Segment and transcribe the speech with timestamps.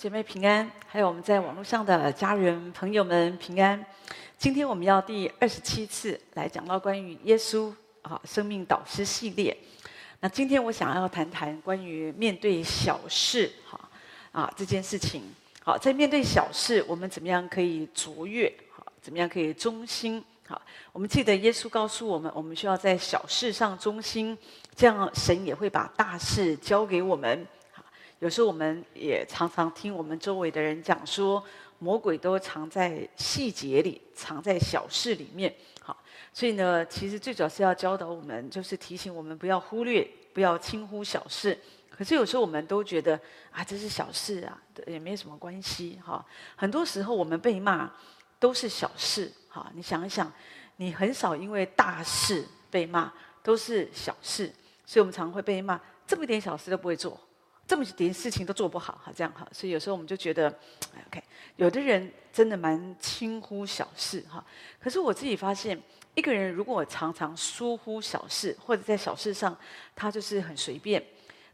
[0.00, 3.84] 姐妹平安，还有我们在网络上的家人朋友们平安。
[4.38, 7.70] 今天我们要第二十七次来讲到关于耶稣
[8.00, 9.54] 啊生命导师系列。
[10.20, 13.78] 那今天我想要谈谈关于面对小事哈
[14.32, 15.22] 啊这件事情。
[15.62, 18.50] 好，在面对小事，我们怎么样可以卓越？
[18.72, 20.24] 好，怎么样可以忠心？
[20.48, 24.38] 好，我们记得耶稣告诉我们，我们需要在小事上忠心，
[24.74, 27.46] 这样神也会把大事交给我们。
[28.20, 31.42] 有时候我们也常常听我们周围的人讲说，
[31.78, 35.52] 魔鬼都藏在细节里，藏在小事里面。
[35.80, 35.96] 好，
[36.30, 41.58] 所以呢，其实最主要是要教导我们，就是提醒我们不要忽略，不要轻忽小事。
[41.88, 43.18] 可是有时候我们都觉得
[43.50, 45.98] 啊，这是小事啊，也没什么关系。
[46.04, 46.22] 哈，
[46.56, 47.90] 很多时候我们被骂
[48.38, 49.32] 都是小事。
[49.48, 50.30] 哈，你想一想，
[50.76, 53.10] 你很少因为大事被骂，
[53.42, 54.52] 都是小事。
[54.84, 57.18] 所以我们常常会被骂，这么一点小事都不会做。
[57.70, 60.52] 这么点事情都做不好，哈，这样哈，所以有时候我们就觉得
[61.06, 61.22] ，OK，
[61.54, 64.44] 有的人真的蛮轻忽小事，哈。
[64.80, 65.80] 可是我自己发现，
[66.16, 69.56] 一个人如果常常疏忽小事，或者在小事上
[69.94, 71.00] 他就是很随便，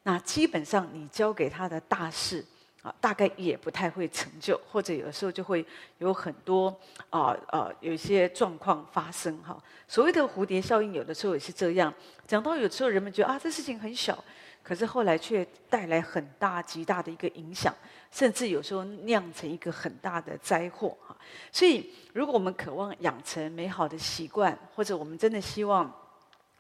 [0.04, 2.42] 那基本上你交给他的大事
[2.80, 5.62] 啊，大概也不太会成就，或者有的时候就会
[5.98, 6.74] 有很多
[7.10, 9.62] 啊啊有一些状况发生，哈。
[9.86, 11.92] 所谓的蝴蝶效应，有的时候也是这样。
[12.26, 14.24] 讲到有时候人们觉得啊，这事情很小。
[14.66, 17.72] 可是后来却带来很大、极大的一个影响，
[18.10, 21.16] 甚至有时候酿成一个很大的灾祸哈。
[21.52, 25.84] 所以，如果我们渴望养成美好的习惯，或者我们真的希望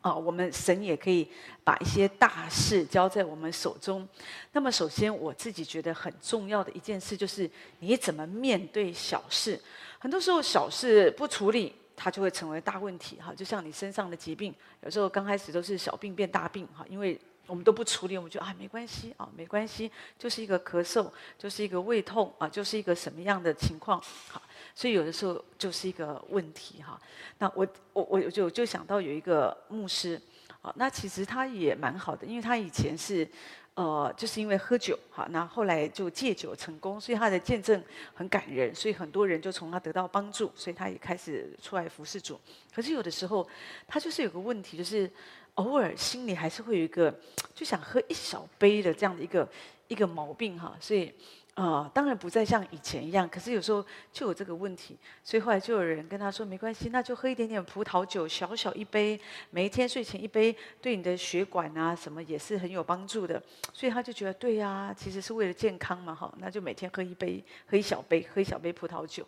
[0.02, 1.28] 啊，我们神也可以
[1.64, 4.08] 把一些大事交在我们手中，
[4.52, 9.60] 那么首先我自己觉得很重要的一件事就是你怎么面对小事。
[9.98, 13.34] 很多时候小事不处理，它就会成为大问题哈。
[13.34, 17.20] 就像你身上的疾病，有时候刚开始都是小病变大病哈，因为。
[17.46, 21.08] 我们都不处理，我们就啊没关系啊没关系，就是一个咳嗽，
[21.38, 24.42] 就是一个胃痛啊，就是一个什么样的情况好，
[24.74, 27.00] 所以有的时候就是一个问题哈。
[27.38, 30.20] 那我我我就就想到有一个牧师
[30.60, 33.28] 啊，那其实他也蛮好的，因为他以前是
[33.74, 37.80] 呃就是因为喝酒哈，那后来就戒酒成功，所以他的见证
[38.14, 42.40] 很感人，所以很多人就从他得到帮助，所以他也开始出来服侍主。
[42.74, 43.48] 可是有的时候
[43.86, 45.08] 他就是有个问题，就是。
[45.56, 47.14] 偶尔心里还是会有一个
[47.54, 49.46] 就想喝一小杯的这样的一个
[49.88, 51.12] 一个毛病哈，所以
[51.54, 59.18] 呃当然不再像以前一样，可是有时候就有这个问题，所以后来就有人跟他说没关系，那就喝一点点葡萄酒，小小一杯，
[59.50, 69.26] 每一天睡前一杯，对你的血管啊什么也是很有帮助的，所以他就觉得对呀、啊，其实是为了健康嘛哈，那就每天喝一杯，喝一小杯，喝一小杯葡萄酒，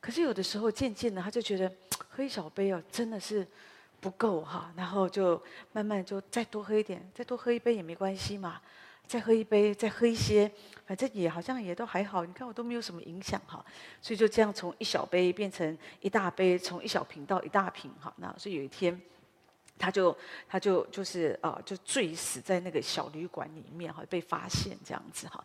[0.00, 1.72] 可是有的时候渐渐的他就觉得
[2.08, 3.44] 喝一小杯哦，真的是。
[4.06, 8.60] 不够哈，然后就慢慢就再多喝一点，再多喝一杯也没关系嘛，
[9.04, 10.48] 再喝一杯，再喝一些，
[10.86, 12.24] 反正也好像也都还好。
[12.24, 13.64] 你看我都没有什么影响哈，
[14.00, 18.14] 所以就这样从一小杯变成一大杯，从一小瓶到一大瓶哈。
[18.18, 18.96] 那所以有一天，
[19.78, 20.16] 他就
[20.48, 25.44] 他就就是啊，就醉死在那个小旅馆里面哈，被发现这样子哈。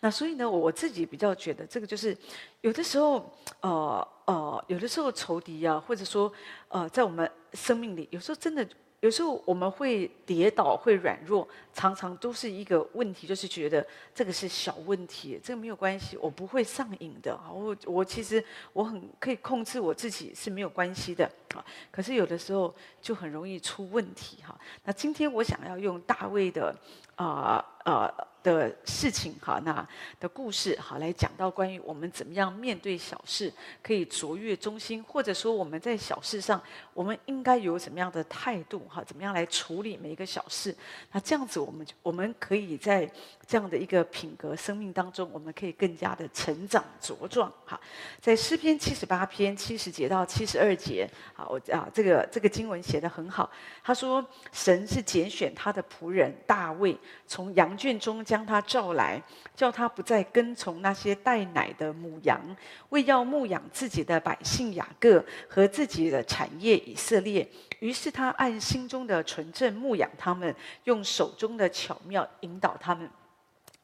[0.00, 2.16] 那所以呢，我我自己比较觉得这个就是
[2.60, 4.08] 有的时候呃。
[4.24, 6.32] 呃，有的时候仇敌啊，或者说，
[6.68, 8.66] 呃，在我们生命里，有时候真的，
[9.02, 17.36] 有时候我们会跌倒，会软弱，常常都是一个问题，就是觉得这个是小问题，这个没有关系，我不会上瘾的。
[17.52, 18.42] 我我其实
[18.72, 21.64] 我很可以控制我自己是没有关系的啊。
[21.90, 24.56] 可是有的时候就很容易出问题哈。
[24.84, 26.72] 那今天我想要用大卫的
[27.16, 28.12] 啊呃。
[28.42, 29.88] 的事情哈，那
[30.18, 36.60] 的故事好，来讲到关于我们怎么样面对小事可以卓越中心，或者说我们在小事上
[36.92, 39.00] 我们应该有什么样的态度哈？
[39.04, 40.74] 怎么样来处理每一个小事？
[41.12, 43.08] 那这样子我们我们可以在
[43.46, 47.80] 这样的一个品格生命当中，我们可以更加的成长茁壮哈。
[48.20, 53.48] 在诗篇七十八篇七十节到七十二节，好，我啊这个这个经文写得很好。
[53.84, 58.24] 他说神是拣选他的仆人大卫，从羊圈中。
[58.24, 59.22] 将他召来，
[59.54, 62.40] 叫他不再跟从那些带奶的母羊，
[62.88, 67.46] 为要牧养自己的百姓雅各和自己的产业以色列。
[67.80, 70.54] 于是他按心中的纯正牧养他们，
[70.84, 73.08] 用手中的巧妙引导他们。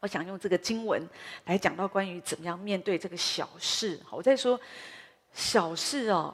[0.01, 1.07] 我想用这个经文
[1.47, 4.01] 来讲到关于怎么样面对这个小事。
[4.05, 4.59] 好，我在说
[5.33, 6.33] 小事哦，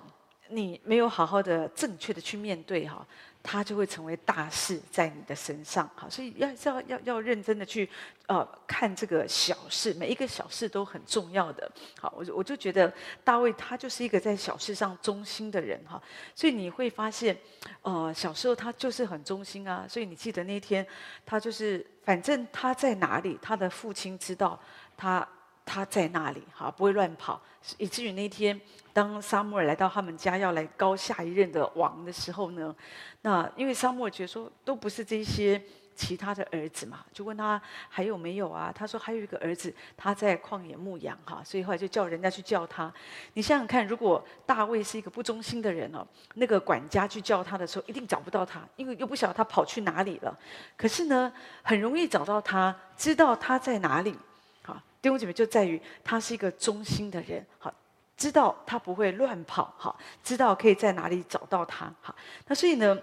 [0.49, 3.07] 你没有好好的、正确的去面对哈。
[3.47, 7.87] 它就会成为大事在你的身上，好，所以要要要要认真的去
[8.27, 11.71] 呃看这个小事，每一个小事都很重要的。
[12.01, 12.91] 好，我就我就觉得
[13.23, 16.03] 大卫他就是一个在小事上忠心的人哈，
[16.35, 17.37] 所以你会发现，
[17.83, 20.85] 呃，小时候他就是很忠心啊，所以你记得那天
[21.27, 24.59] 他就是反正他在哪里，他的父亲知道，
[24.97, 25.29] 他
[25.67, 27.39] 他在那里，哈，不会乱跑，
[27.77, 28.59] 以至于那天
[28.95, 32.75] 当沙漠来到他们家要来膏下一任的王的时候呢，
[33.21, 35.63] 那因为沙漠觉得说都不是这些。
[35.97, 38.73] 其他的儿子嘛，就问他还有没有啊？
[38.75, 42.93] 他说还有一个儿子，他在旷野牧羊哈，所以后来就叫人家去叫他。
[43.35, 46.05] 你想想看，如果大卫是一个不忠心的人哦，
[46.35, 50.37] 那个管家去叫他的时候，一定找不到他，因为又不晓得他跑去哪里了。
[50.77, 51.33] 可是呢，
[51.63, 54.19] 很容易找到他，知道他在哪里。
[54.63, 57.73] 好，弟兄姐妹就在于他是一个忠心的人，好，
[58.17, 61.93] 知道他不会乱跑，哈，知道可以在哪里找到他。
[62.01, 62.15] 哈，
[62.47, 62.97] 那所以呢，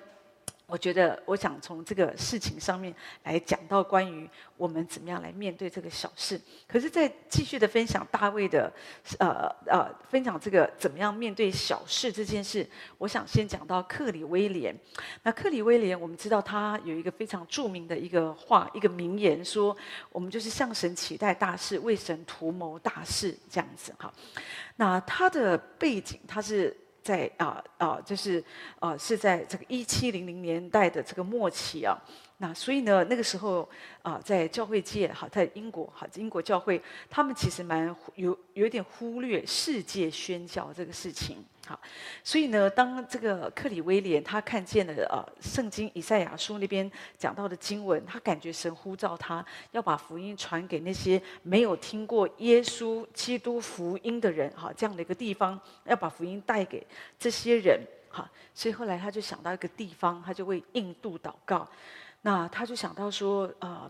[0.71, 2.95] 我觉得，我想从这个事情上面
[3.25, 6.39] 来讲到关于我们怎么样来面对这个小事。
[6.65, 8.71] 可是，在继续的分享大卫的，
[9.19, 12.65] 呃呃，分享这个怎么样面对小事这件事，
[12.97, 14.73] 我想先讲到克里威廉。
[15.23, 19.75] 那克里威廉，我们知道他有一个非常著名的一个话，一个名言，说
[20.09, 24.09] 我们就是向神期待大事，为神图谋大事这样子哈。
[24.77, 26.73] 那他的背景，他是。
[27.03, 28.43] 在啊啊，就是
[28.79, 31.97] 啊，是在这个一七零零年代的这个末期啊，
[32.37, 33.67] 那所以呢，那个时候
[34.01, 41.43] 啊，在教会界哈，在英国哈，英国教会，他们其实蛮有有点忽略世界宣教这个事情。
[41.67, 41.79] 好，
[42.23, 56.85] 所以呢，当这个克里威廉他看见了呃圣经以赛亚书那边讲到的经文，他感觉神呼召他要把福音传给那些没有听过耶稣基督福音的人，哈，这样的一个地方，要把福音带给
[57.19, 57.79] 这些人，
[58.09, 61.67] 哈，所以后来他就想到一个地方，他就为印度祷告，
[62.21, 63.89] 那他就想到说，呃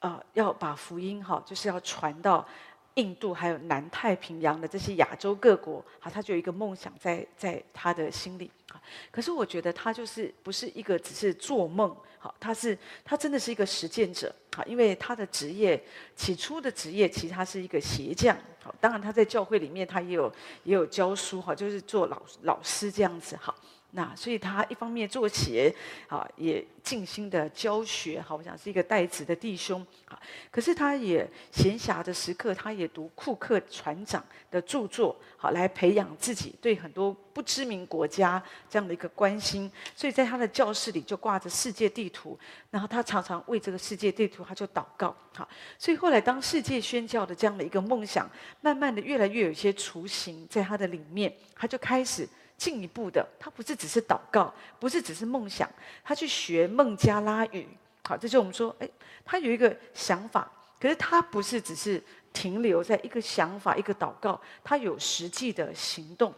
[0.00, 2.46] 呃，要把福音哈，就是要传到。
[2.94, 8.80] 印度还有南太平洋的这些亚洲各国，好，他就有一个梦想在在他的心里啊。
[9.10, 15.82] 可是我觉得他就是不是一个只是做梦，好，他是他真的是一个实践者，好，因为他的职业
[16.14, 20.32] 起初的职业其实他是一个鞋匠，好，当然他在教会里面他也有
[20.64, 23.54] 也有教书，哈，就是做老老师这样子，好。
[23.94, 25.74] 那所以他一方面做鞋，
[26.08, 30.18] 啊，也尽心的教学，好，我想是一个带子的弟兄，啊，
[30.50, 39.70] 可是他也闲暇的时刻，他也读库克船长的著作，好，来培养自己对很多不知名国家这样的一个关心。
[39.94, 42.38] 所以在他的教室里就挂着世界地图，
[42.70, 45.46] 然后他常常为这个世界地图他就祷告，好，
[45.78, 48.26] 所以后来当世界宣教的这样的一个梦想，
[48.62, 52.26] 慢慢的越来越有一些雏形在他的里面，他就开始。
[52.62, 55.68] 进一步的，他不是只是祷告，不是只是梦想，
[56.04, 57.66] 他去学孟加拉语。
[58.04, 58.88] 好，这就我们说，哎，
[59.24, 60.48] 他有一个想法，
[60.78, 62.00] 可是他不是只是
[62.32, 66.32] 停留在一个想法、一个祷告，他有实际的行动。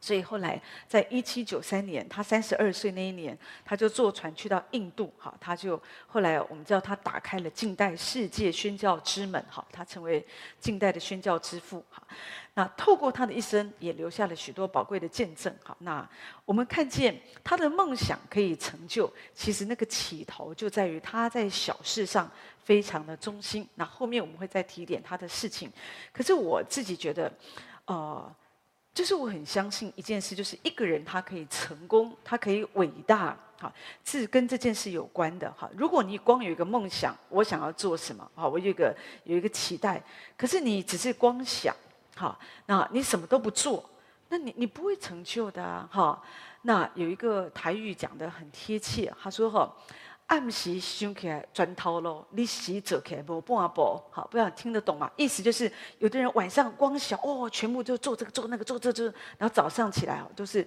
[0.00, 5.12] 所以后来，在一七九三年，他三十二岁那一年，他就坐船去到印度。
[5.18, 9.44] 好，他就后来我们知道，他打开了近代世界宣教之门。
[9.48, 10.24] 好，他成为
[10.60, 11.84] 近代的宣教之父。
[11.90, 12.02] 好。
[12.54, 15.54] 那透过他的一生，也留下了许多宝贵的见证。
[15.62, 16.08] 好，那
[16.46, 17.14] 我们看见
[17.44, 22.30] 他的梦想可以成就，其实那个起头就在于他在小事上
[22.64, 23.68] 非常的忠心。
[23.74, 25.70] 那后面我们会再提点他的事情。
[26.14, 27.30] 可是我自己觉得，
[27.84, 28.34] 呃，
[28.96, 33.70] 就是我很相信一件事，就是一个人他可以成功，他可以伟大，哈，
[34.06, 35.52] 是跟这件事有关的。
[35.52, 38.26] 哈，如果你光有一个梦想，我想要做什么？
[38.34, 40.02] 哈，我有一个有一个期待，
[40.34, 41.76] 可是你只是光想。
[42.16, 43.84] 哈，那你什么都不做，
[44.30, 45.86] 那你你不会成就的啊！
[45.92, 46.22] 哈，
[46.62, 49.70] 那有一个台语讲得很贴切，他说：“哈，
[50.26, 55.10] 暗时想起来转头咯，你洗走起来不半步。”好，不要听得懂嘛？
[55.16, 59.06] 意思就是，有的人晚上光想哦，全部就做这个做那个做这做，
[59.38, 60.66] 然后早上起来哦，都是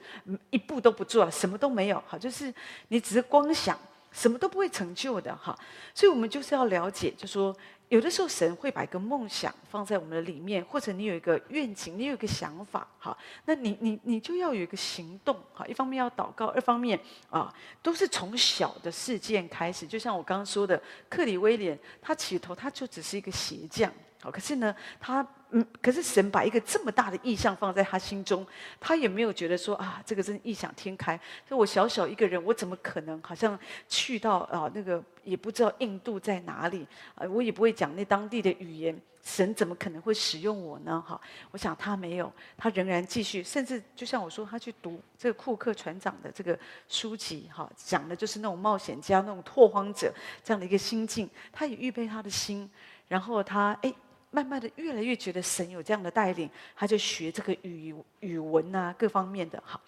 [0.49, 2.01] 一步都不做，什么都没有。
[2.07, 2.53] 好，就是
[2.87, 3.77] 你只是光想，
[4.11, 5.35] 什么都不会成就的。
[5.35, 5.57] 哈，
[5.93, 7.55] 所以我们就是要了解，就说。
[7.89, 16.99] 有的时候，神会把一个梦想放在我们的里面，或者你有一个愿景，你有一个想法，好，那你你你就要有一个行动，好，一方面要祷告，二方面
[17.31, 19.87] 啊，都是从小的事件开始。
[19.87, 20.79] 就像我刚刚说的，
[21.09, 23.91] 克里威廉，他起头他就只是一个鞋匠。
[24.21, 28.45] 好，可是呢，他嗯，可是神把一个这么大的意象放在他心中，
[28.79, 31.19] 他也没有觉得说啊，这个真异想天开。
[31.49, 41.03] 就我小小一个人，我怎么可能好像去到啊那个也不知道印度在哪里啊，我也不会讲那当地的语言，神怎么可能会使用我呢？
[41.07, 50.13] 哈，我想他没有，他仍然继续，甚至就像我说，他去读这个库克船长的这个书籍，哈，讲的就是那种冒险家、那种拓荒者
[50.43, 52.69] 这样的一个心境，他也预备他的心，
[53.07, 53.91] 然后他哎。
[54.31, 59.81] 慢慢的，越来越觉得神有这样的带领，他就学这个语语文啊，各方面的好。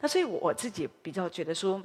[0.00, 1.82] 那所以我自己比较觉得说，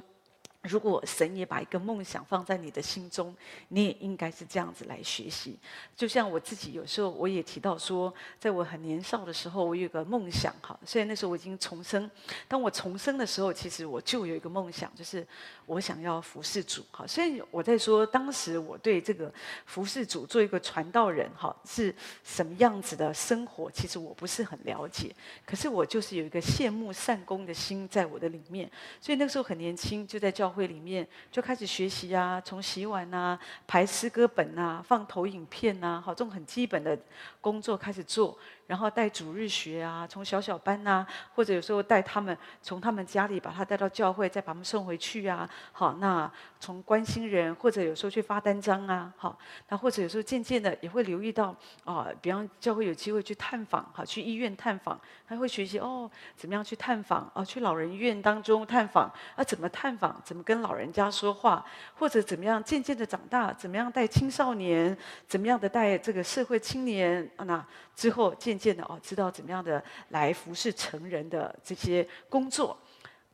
[0.62, 3.34] 如果神也把一个梦想放在你的心中，
[3.68, 5.58] 你也应该是这样子来学习。
[5.96, 10.78] 就像我自己有时候我也提到说，在我很年少的时候，我有个梦想哈。
[10.84, 12.10] 虽然那时候我已经重生，
[12.46, 15.26] 当我重生的时候，其实我就有一个梦想，就是
[15.68, 17.06] 我想要服侍主哈。
[17.06, 19.32] 所以我在说当时我对这个
[19.64, 21.94] 服侍主做一个传道人哈是
[22.24, 25.14] 什么样子的生活，其实我不是很了解。
[25.46, 28.68] 可是我就是有一个羡慕善工的心在我的里面，
[29.00, 30.48] 所以那个时候很年轻，就在教。
[30.48, 36.98] 会里面就开始学习啊，从洗碗啊、排诗歌本啊、放投影片啊，好，这种很基本的
[37.40, 38.36] 工作开始做。
[38.68, 45.48] 然后带主日学啊，从小小班呐、或者有时候带他们从他们家里把他带到教会，再把他们送回去啊。
[45.72, 49.12] 好，那从关心人，或者有时候去发单张啊。
[49.16, 49.36] 好，
[49.70, 64.94] 那或者有时候渐渐的也会留意到啊，比方教会有机会去探访，好，去医院探访，还会学习哦，怎么样去探访啊，去老人院当中探访啊，怎么探访，怎么跟老人家说话，或者怎么样渐渐的长大，怎么样带青少年，
[65.26, 67.66] 怎么样的带这个社会青年啊，那
[67.98, 68.58] 之后渐。
[68.58, 72.76] 渐的哦，知道怎么样的来服侍成人的这些工作，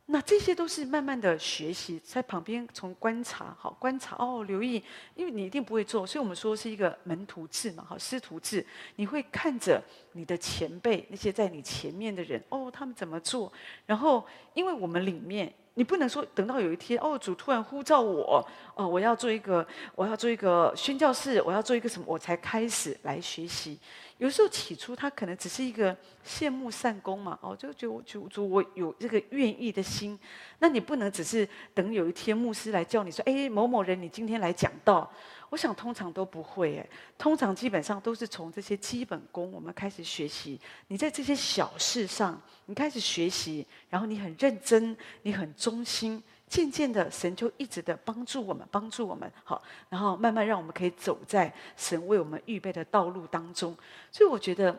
[0.05, 4.83] 那这些都是慢慢的学习，在旁边从观察，好观察哦，留意，
[5.15, 8.63] 因为你一定不会做，所以我们说是一个门徒制嘛，好师徒制，
[8.97, 9.81] 你会看着
[10.11, 13.51] 你的前辈那些在你前面的人哦，他们怎么做，
[13.87, 15.51] 然后因为我们里面。
[15.77, 23.77] 你不能说等到有一天哦，主突然呼召我哦，我要做一个，我要做一个宣教士，我要做一个什么，我才开始来学习。
[24.17, 25.95] 有时候起初他可能只是一个
[26.25, 30.17] 羡慕善功嘛，哦，就觉得主主我有这个愿意的心。
[30.59, 35.11] 那你不能只是等有一天牧师来叫你说，哎，某某人，你今天来讲道。
[35.49, 40.59] 我想通常都不会诶，通常基本上都是从这些基本功我们开始学习。
[40.87, 46.21] 你在这些小事上，你开始学习，然后你很认真，你很忠心，
[46.55, 53.75] 渐渐的神就一直的帮助我们，帮助我们，好，然后慢慢让我们可以走在神为我们预备的道路当中。
[54.11, 54.73] 所以我觉得。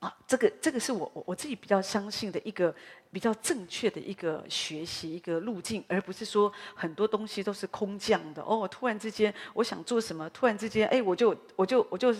[0.00, 2.74] 啊，这个这个是我我我自己比较相信的一个
[3.12, 8.66] 比较正确的一个学习一个路径，而不是说很多东西都是空降的哦。
[8.66, 12.14] 突然之间我想做什么，突然之间哎，我就我就我就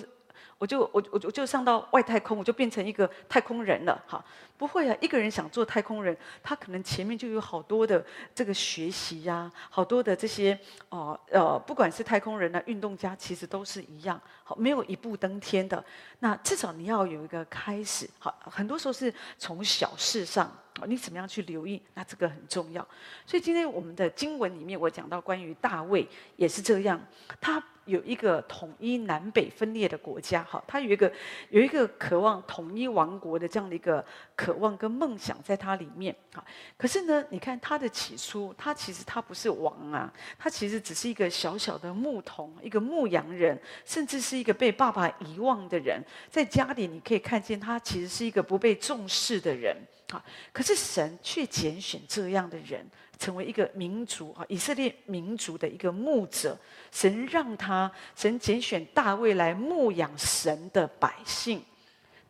[0.60, 3.98] 我就我我我就上到外太空，我就变成一个太空人了。
[4.06, 4.22] 哈，
[4.58, 10.58] 不会啊，一个人想做太空人，他可能前面就有好多的这个学习呀、好多的这些
[10.90, 15.82] 哦呃，不管是太空人啊，运动家，其实都是一样，好，没有一步登天的。
[16.18, 20.54] 那至少你要有一个开始，好，很多时候是从小事上，
[20.86, 22.86] 你怎么样去留意，那这个很重要。
[23.26, 27.00] 所以今天我们的经文里面，我讲到关于大卫也是这样，
[27.40, 31.12] 他有一个统一南北分裂的国家，哈，他有一个
[31.48, 34.04] 有一个渴望统一王国的这样的一个
[34.36, 36.44] 渴望跟梦想在他里面，哈。
[36.76, 46.00] 可是呢，你看他的起初，他其实他不是王啊，他其实只是一个小小的牧童，一个牧羊人，甚至是一个被爸爸遗忘的人。
[46.30, 49.76] 在家里，你可以看见他其实是一个不被重视的人
[50.10, 50.24] 啊。
[50.52, 52.84] 可是神却拣选这样的人，
[53.18, 56.58] 成为一个民族啊，以色列民族的一个牧者。
[56.92, 61.62] 神让他，神拣选大卫来牧养神的百姓。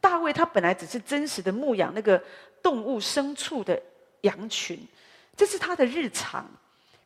[0.00, 2.22] 大卫他本来只是真实的牧养那个
[2.62, 3.80] 动物牲畜的
[4.22, 4.78] 羊群，
[5.36, 6.48] 这是他的日常。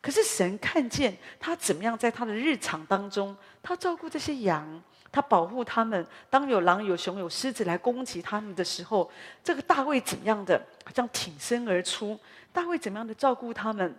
[0.00, 4.83] 可是神看见他怎么样在他的日常当中，他照顾这些羊。
[5.14, 9.09] 他保护他们，当有狼、有熊、有狮子来攻击他们的时候，
[9.44, 12.18] 这个大卫怎样的，好像挺身而出？
[12.52, 13.94] 大卫怎么样的照顾他们？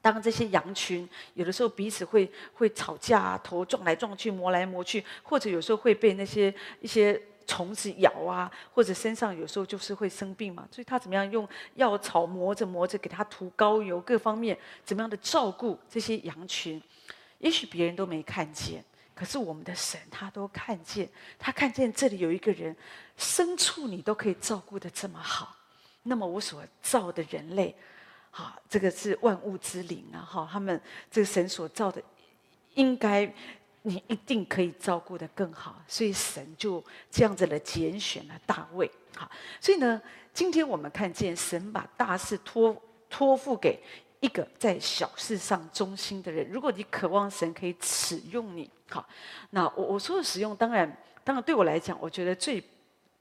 [0.00, 16.82] 当这些羊群有的时候彼此会会吵架，头撞来撞去，磨来磨去，或者有时候会被那些一些虫子咬啊，或者身上有时候就是会生病嘛，所以他怎么样用药草磨着磨着，给他涂膏油，各方面怎么样的照顾这些羊群？
[17.38, 18.82] 也许别人都没看见。
[19.14, 22.74] 可是我们的神，他都看见，他看见这里有一个人，
[23.16, 25.54] 牲畜你都可以照顾得这么好，
[26.02, 27.74] 那么我所造的人类，
[28.30, 30.80] 哈，这个是万物之灵啊，哈，他们
[31.10, 32.02] 这个神所造的，
[32.74, 33.32] 应该
[33.82, 39.30] 你一定可以照顾得更好，所以神就这样子的拣选了大卫，好，
[39.60, 40.02] 所以呢，
[40.32, 42.76] 今天我们看见神把大事托
[43.08, 43.80] 托付给。
[44.24, 49.06] 一个在小事上忠心的人，如果你渴望神可以使用你，好，
[49.50, 52.64] 那我我说的使用，当然，当然对我来讲，我觉得最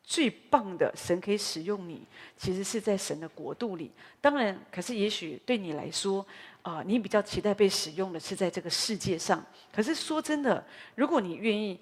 [0.02, 2.08] 最棒的神可以使用你，
[2.38, 3.92] 其实是在神的国度里。
[4.22, 6.26] 当然，可是也许对你来说，
[6.62, 9.46] 啊、你比较期待被使用的是在这个世界上。
[9.76, 11.78] 可是说真的，如果你愿意。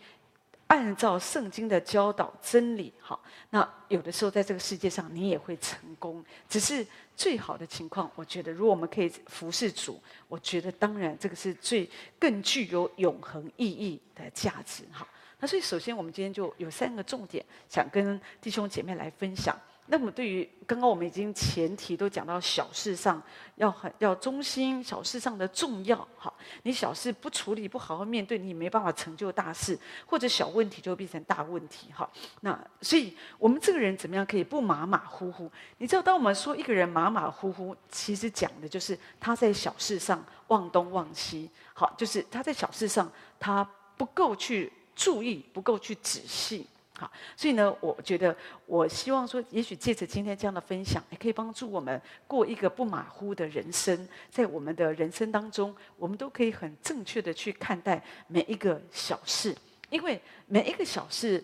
[0.72, 6.24] 按照圣经的教导真理，好，那有的时候在这个世界上你也会成功。
[6.48, 15.06] 只是最好的情况，我觉得如果我们可以服侍主，我觉得当然这个是最更具有永恒意义的价值，好。
[15.42, 19.54] 那所以首先我们今天就有三个重点，想跟弟兄姐妹来分享。
[19.88, 23.22] 那么，对于刚刚我们已经前提都讲到小事上
[23.56, 26.08] 要很要忠心，小事上的重要。
[26.16, 26.34] 好，
[26.64, 31.92] 你小事不处理，不好好面对，你没办法成就大事，或者小问题就会变成大问题。
[31.92, 32.10] 好，
[32.40, 35.52] 那所以我们这个人怎么样可以不马马虎虎？
[35.78, 41.50] 你知道，当我们说一个人马马虎虎，其实讲的就是他在小事上忘东忘西。
[41.74, 46.66] 好，就是他在小事上他不够去注意，不够去仔细。
[47.02, 48.36] 好，所以呢，我觉得，
[48.68, 54.08] 我希望说，也许借着今天这样的分享，也可以帮助我们过一个不马虎的人生。
[54.30, 59.58] 在我们的人生当中，我们都可以很正确的去看待每一个小事，
[59.90, 61.44] 因为每一个小事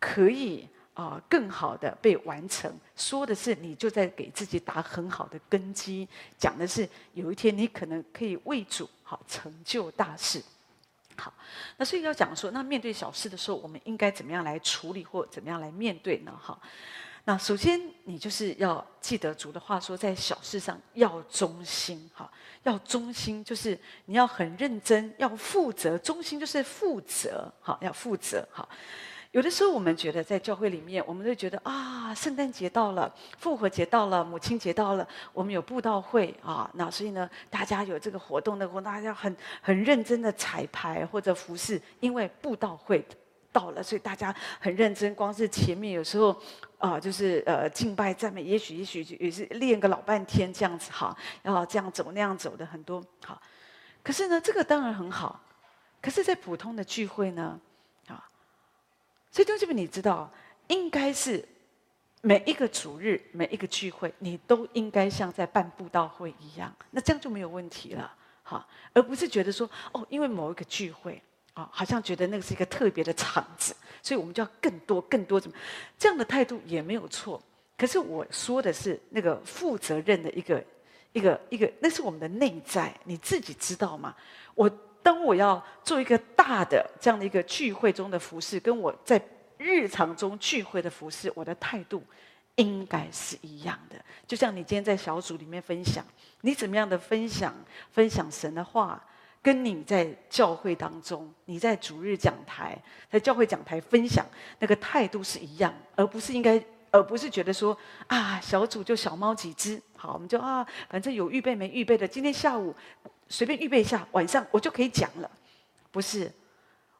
[0.00, 2.76] 可以啊更好的被完成。
[2.96, 6.08] 说的是，你就在给自己打很好的根基。
[6.36, 10.42] 讲的是，有一天你可能可以为主好成就大事。
[11.16, 11.32] 好，
[11.76, 16.32] 那所以要讲说，那面对小事的时候，我们应该怎么样来处理，或怎么样来面对呢？
[16.40, 16.58] 哈，
[17.24, 22.30] 那首先你就是要记得主的话说，在小事上要忠心，哈，
[22.64, 28.68] 要忠心，就是你要很认真，要负责，忠心就是负责，哈，要负责，哈。
[29.34, 43.04] 有的时候，我们觉得在教会里面，我们都觉得啊，圣诞节到了，复活节到了，母亲节到了，我们有布道会啊，那所以呢，大家有这个活动的话，大家很很认真的彩排或者服侍，因为布道会
[43.50, 45.12] 到了，所以大家很认真。
[45.16, 46.40] 光是前面有时候
[46.78, 51.12] 啊，就是呃敬拜赞美，也许也许也是练个老半天这样子哈，
[51.42, 53.42] 然后这样走那样走的很多好。
[54.00, 55.40] 可是呢，这个当然很好，
[56.00, 57.58] 可是，在普通的聚会呢？
[59.34, 60.30] 所以，弟兄姊妹，你知道，
[60.68, 61.44] 应该是
[62.20, 68.14] 每一个主日、每一个聚会，你都应该像在办布道会一样，那这样就没有问题了，
[68.44, 71.20] 哈，而不是觉得说，哦，因为某一个聚会，
[71.52, 75.56] 啊，好像觉得那个是一个特别的场子，所以我们就要更多、更多怎么，
[75.98, 77.42] 这样的态度也没有错。
[77.76, 80.64] 可是我说的是那个负责任的一个、
[81.12, 84.14] 一个、一个，那是我们的内在，你自己知道吗？
[84.54, 84.70] 我。
[85.04, 89.22] 当我要做一个大的这样的一个聚会中的服饰，跟我在
[89.58, 92.02] 日常中聚会的服饰，我的态度
[92.54, 94.02] 应该是一样的。
[94.26, 96.02] 就像你今天在小组里面分享，
[96.40, 97.54] 你怎么样的分享
[97.92, 98.98] 分享神的话，
[99.42, 102.74] 跟你在教会当中，你在主日讲台，
[103.10, 104.24] 在教会讲台分享
[104.58, 106.58] 那个态度是一样，而不是应该，
[106.90, 112.74] 而不是觉得说啊，小组就小猫几只，好，我们就啊，反正有预备没预备的，今天下午。
[113.34, 115.28] 随便预备一下，晚上我就可以讲了，
[115.90, 116.30] 不是？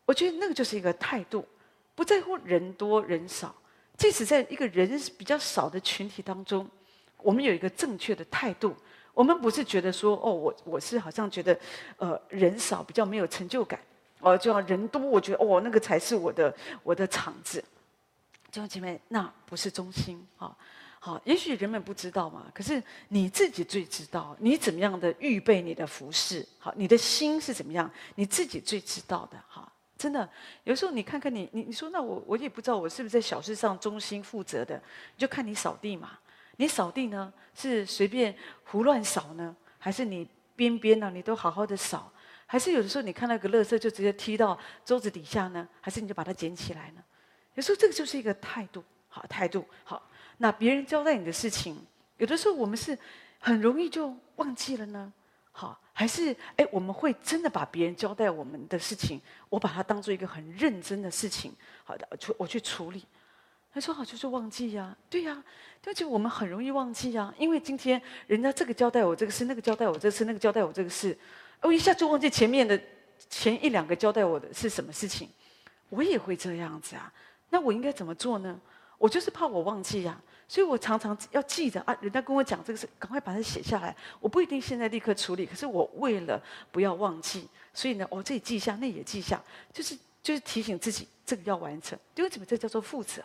[0.04, 1.46] 我觉得那个就是一个态度，
[1.94, 3.54] 不在乎人多人少。
[3.96, 6.68] 即使在一个人比较少的群体当中，
[7.18, 8.74] 我们有一个正确的态度。
[9.12, 11.56] 我们不是觉得说，哦，我我是好像觉得，
[11.98, 13.78] 呃，人少比较没有成就感，
[14.18, 17.62] 哦，就要人多，我觉得哦，那个才是我的我的场子。
[18.50, 20.52] 弟兄姐妹，那不是中心啊。
[21.04, 30.26] 好，也许人们不知道嘛，可是你自己最知道，你怎么样的预备你的服饰，好，你的心是怎么样，你自己最知道的，哈，真的，
[30.62, 34.82] 有时候你看看你，你你说那我我也不知道我是不是在小事上忠心负责的，
[35.14, 36.18] 就看你扫地嘛，
[36.56, 42.10] 你扫地呢是随便胡乱扫呢，还是你边边呢你都好好的扫，
[42.46, 47.04] 还是有的时候你看那个垃圾就直接踢到桌子底下呢，还是你就把它捡起来呢？
[47.56, 49.62] 有时候这个就是一个态度，好，态度。
[49.84, 50.02] 好。
[50.38, 51.76] 那别人交代你的事情，
[52.18, 52.98] 有的时候我们是
[53.38, 55.12] 很容易就忘记了呢，
[55.52, 61.52] 好，还是哎，我们会真的把别人交代我们的事情，我把它当做一个很认真的事情，
[61.84, 63.04] 好的，去我去处理。
[63.72, 65.42] 他说好就是忘记呀，对呀，
[65.84, 71.16] 而且我们很容易忘记呀，因为今天人家这个交代我这个事，那个交代我这个事，那个交代我这个事，
[71.60, 72.80] 我一下就忘记前面的
[73.28, 75.28] 前一两个交代我的是什么事情，
[75.88, 77.12] 我也会这样子啊，
[77.50, 78.60] 那我应该怎么做呢？
[78.98, 81.94] 我就是怕我忘记呀、啊，所以我常常要记着啊。
[82.00, 83.94] 人家跟我讲这个事，赶快把它写下来。
[84.20, 91.98] 我不一定现在立刻处理，可是我为了不要忘记，所以呢，我这里记一下，那也记一下，就是就是提醒自己这个要完成。
[92.14, 93.22] 因为怎么这叫做负责？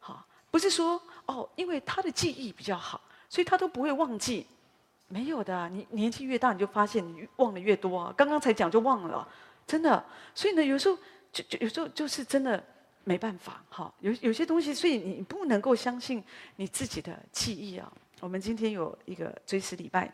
[0.00, 4.46] 好，不是说哦，因为他的记忆比较好，所以他都不会忘记。
[5.06, 8.12] 没有的、你年纪越大，你就发现你忘的越多啊。
[8.16, 9.26] 刚刚才讲就忘了，
[9.66, 10.04] 真的。
[10.34, 10.98] 所以呢，有时候
[11.30, 12.64] 就就有时候就是真的。
[13.08, 16.22] 没办法，好，有有些东西，所以你不能够相信
[16.56, 17.90] 你自己的记忆啊。
[18.20, 20.12] 我们今天有一个追思礼拜，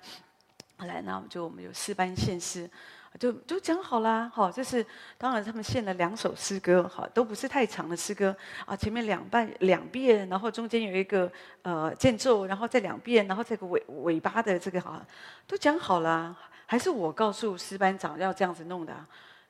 [0.77, 2.71] 来，那我们就我们有诗班献诗，
[3.19, 4.87] 就就讲好啦，好，就是
[5.19, 11.29] 当然他们献了两首诗歌，好，都不是太长的诗歌啊，前面两半两遍，然后中间有一个
[11.63, 15.05] 呃间奏，然后再两遍，然后这个尾尾巴的这个哈，
[15.49, 18.95] 都讲好了，还是我告诉诗班长要这样子弄的，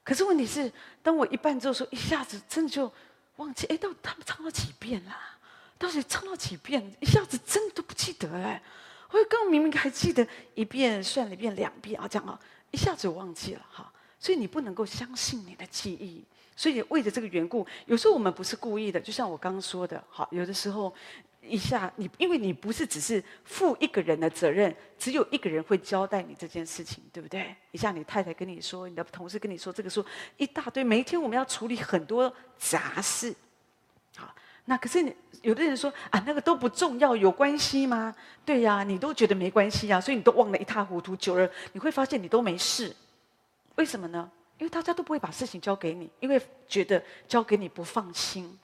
[0.03, 2.91] 可是问题是，当我一半之后说，一下子真的就
[3.37, 5.37] 忘记，哎，到他们唱了几遍啦？
[5.79, 6.95] 到底唱了几遍？
[7.01, 8.63] 一下子真的都不记得哎，
[9.11, 12.39] 我刚明明还记得一遍，算了一遍，两遍啊，这样啊。
[12.71, 16.25] 一下子忘记了哈，所以你不能够相信你的记忆。
[16.57, 20.93] 所以为了这个缘故，有时候我们不是故意的，就像我刚刚说的，好，有的时候
[21.47, 27.55] 一下你，因为你不是只是负一个人的责任，只有一个人会交代你这件事情，对不对？
[27.71, 30.05] 一下你太太跟你说，你的同事跟你说，这个说
[30.37, 33.35] 一大堆，每一天我们要处理很多杂事，
[34.17, 38.15] 好，那可是你有的人说啊，那个都不重要，有关系吗？
[38.45, 41.15] 对呀，你都觉得没关系呀，所以你都忘得一塌糊涂。
[41.17, 42.95] 久了你会发现你都没事，
[43.75, 44.31] 为什么呢？
[44.59, 48.57] 因为大家都不会把事情交给你，因为觉得交给你不放心。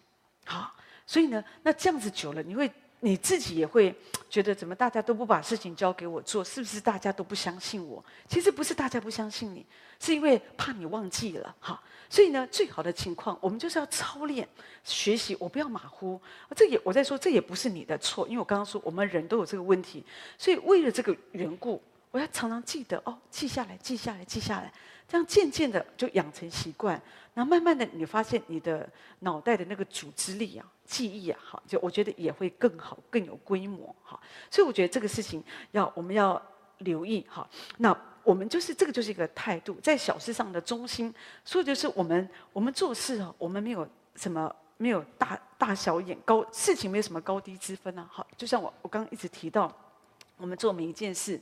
[0.47, 0.73] 好，
[1.11, 2.71] 所以呢，那这样子久了，你会
[3.01, 3.93] 你自己也会
[4.29, 6.45] 觉得，怎么大家都不把事情交给我做？
[6.45, 8.05] 是不是大家都不相信我？
[8.29, 9.67] 其实不是大家不相信你，
[9.99, 11.53] 是因为怕你忘记了。
[11.59, 11.83] 好。
[12.09, 14.49] 所以呢，最好的情况，我们就是要操练
[14.85, 15.37] 学习。
[15.41, 16.21] 我不要马虎，
[16.55, 20.05] 这也我在说，这也不是你的错，因为我刚刚说我们人都有这个问题。
[20.39, 24.73] 所以为了这个缘故，我要常常记得哦，记下来，记下来，记下来，
[25.09, 27.01] 这样渐渐的就养成习惯。
[27.35, 28.89] 然后慢慢的，你发现你的
[29.21, 33.95] 脑袋的那个组织力啊、记忆啊，好，就我觉得也会更好、更有规模。
[34.03, 36.41] 好，所以我觉得这个事情要我们要
[36.79, 37.25] 留意。
[37.29, 37.49] 好，
[37.79, 37.97] 那。
[38.23, 41.13] 我们就是这个，就是一个态度，在小事上的中心。
[41.43, 48.07] 所以就是我们，我们做事啊，我们没有什么，没有大大小眼高，事情没有什么高低之分啊。
[48.13, 49.75] 好，就像我我刚刚一直提到，
[50.37, 51.41] 我们做每一件事，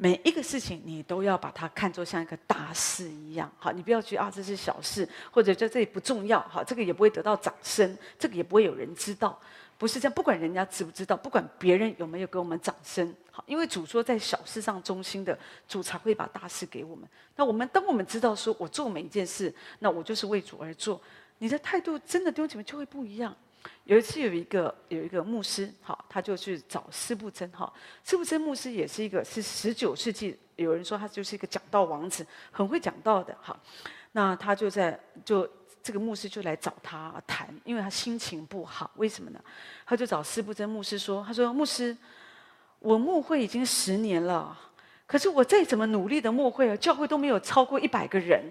[0.00, 3.50] 每一个事情，你都要把它看作像一个大事一样。
[3.58, 6.38] 好，你不要觉得啊，这是小事，或者在这里不重要。
[6.42, 9.36] 好，这个也不会得到掌声，这个也不会有人知道。
[9.76, 17.04] 不是这样，不管人家知不知道，不管别人有没有给我们掌声，好，因为主说在小事上忠心的，主才会把大事给我们。
[17.34, 21.00] 那我们当我们知道说，我做每一件事，那我就是为主而做，
[21.38, 23.36] 你的态度真的弟兄姐妹就会不一样。
[23.84, 33.58] 有一次有一个有一个牧师，好，他就去找司布真，哈，司布真牧师也是一个是十九世纪，有人说他就是一个讲道王子，很会讲道的，哈，
[34.12, 35.48] 那他就在就。
[35.80, 38.90] 这个牧师就来找他谈，因为他心情不好。
[38.96, 39.40] 为什么呢？
[39.86, 41.96] 他就找司布真牧师说：“他说牧师，
[42.80, 44.58] 我牧会已经十年了，
[45.06, 48.42] 可是我再怎么努力的牧会啊，教会都没有超过一百个人。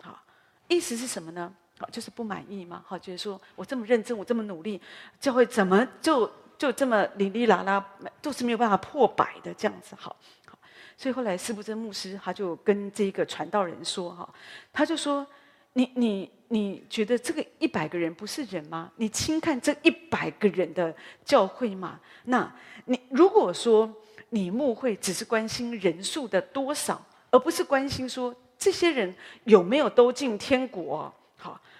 [0.00, 0.22] 好，
[0.68, 1.52] 意思是什么呢？
[1.90, 2.82] 就是不满意嘛。
[2.86, 4.80] 好，就是说我这么认真，我这么努力，
[5.20, 7.84] 教会怎么就就这么哩哩啦啦，
[8.22, 9.94] 都是没有办法破百的这样子。
[9.96, 10.58] 好，好，
[10.96, 14.28] 所以后来司布真牧师他就跟这个传道人说：哈，
[14.72, 15.26] 他就说。”
[15.74, 18.90] 你你你觉得这个一百个人不是人吗？
[18.96, 20.92] 你轻看这一百个人的
[21.24, 22.00] 教会吗？
[22.24, 22.52] 那
[22.86, 23.88] 你如果说
[24.30, 29.14] 你牧会只是关心人数的多少，而不是关心说这些人
[29.44, 31.14] 有没有都进天国，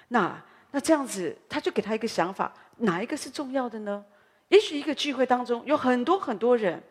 [0.08, 4.04] 那那这样子他就给他一个想法，哪一个是重要的呢？
[4.48, 6.82] 也许一个聚会当中有很多很多人，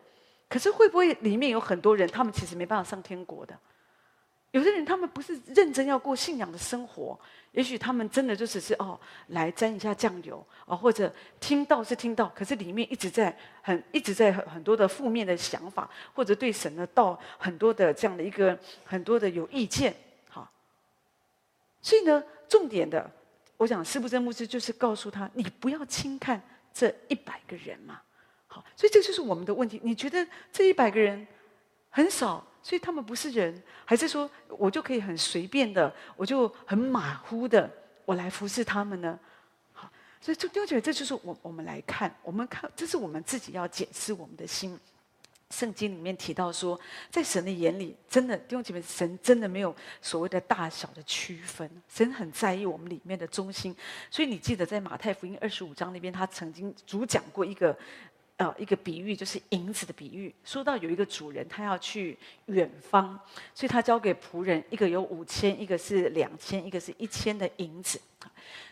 [0.48, 3.58] 可是会不会里面有很多人，他们其实没办法上天国的？
[4.52, 7.18] 有的人他们不是认真要过信仰的生活，
[7.52, 19.94] 也许他们真的就只是哦来沾一下酱油啊，或者听到是听到，可是里面一直在很一直在很很多的负面的想法，或者对神的道很多的这样的一个很多的有意见，
[20.30, 20.50] 好。
[21.82, 23.10] 所以呢，重点的，
[23.56, 26.40] 我想司布真牧师就是告诉他，你不要轻看
[26.72, 28.00] 这一百个人嘛，
[28.46, 29.80] 好，所以这就是我们的问题。
[29.82, 31.26] 你觉得这一百个人
[31.90, 32.44] 很少？
[32.60, 37.70] 所以他们不是人，还是说我就可以很随便的，我就很马虎的，
[38.04, 39.18] 我来服侍他们呢？
[39.72, 39.88] 好，
[40.20, 44.78] 所以就丢觉得这就是我我们来看，我们看这是我们自己要检视我们的心。
[45.50, 46.78] 圣经里面提到说，
[47.10, 53.74] 在神的眼里，真的弟兄姐妹，神真的没有所谓的大小的区分，神很在意我们里面的中心。
[54.10, 57.76] 所以你记得在马太福音二十五章那边，他曾经主讲过一个。
[58.38, 60.32] 呃，一个比喻就是银子的比喻。
[60.44, 63.18] 说到有一个主人，他要去远方，
[63.52, 68.00] 所以他交给仆人，一个有五千，一个是两千，一个是一千的银子。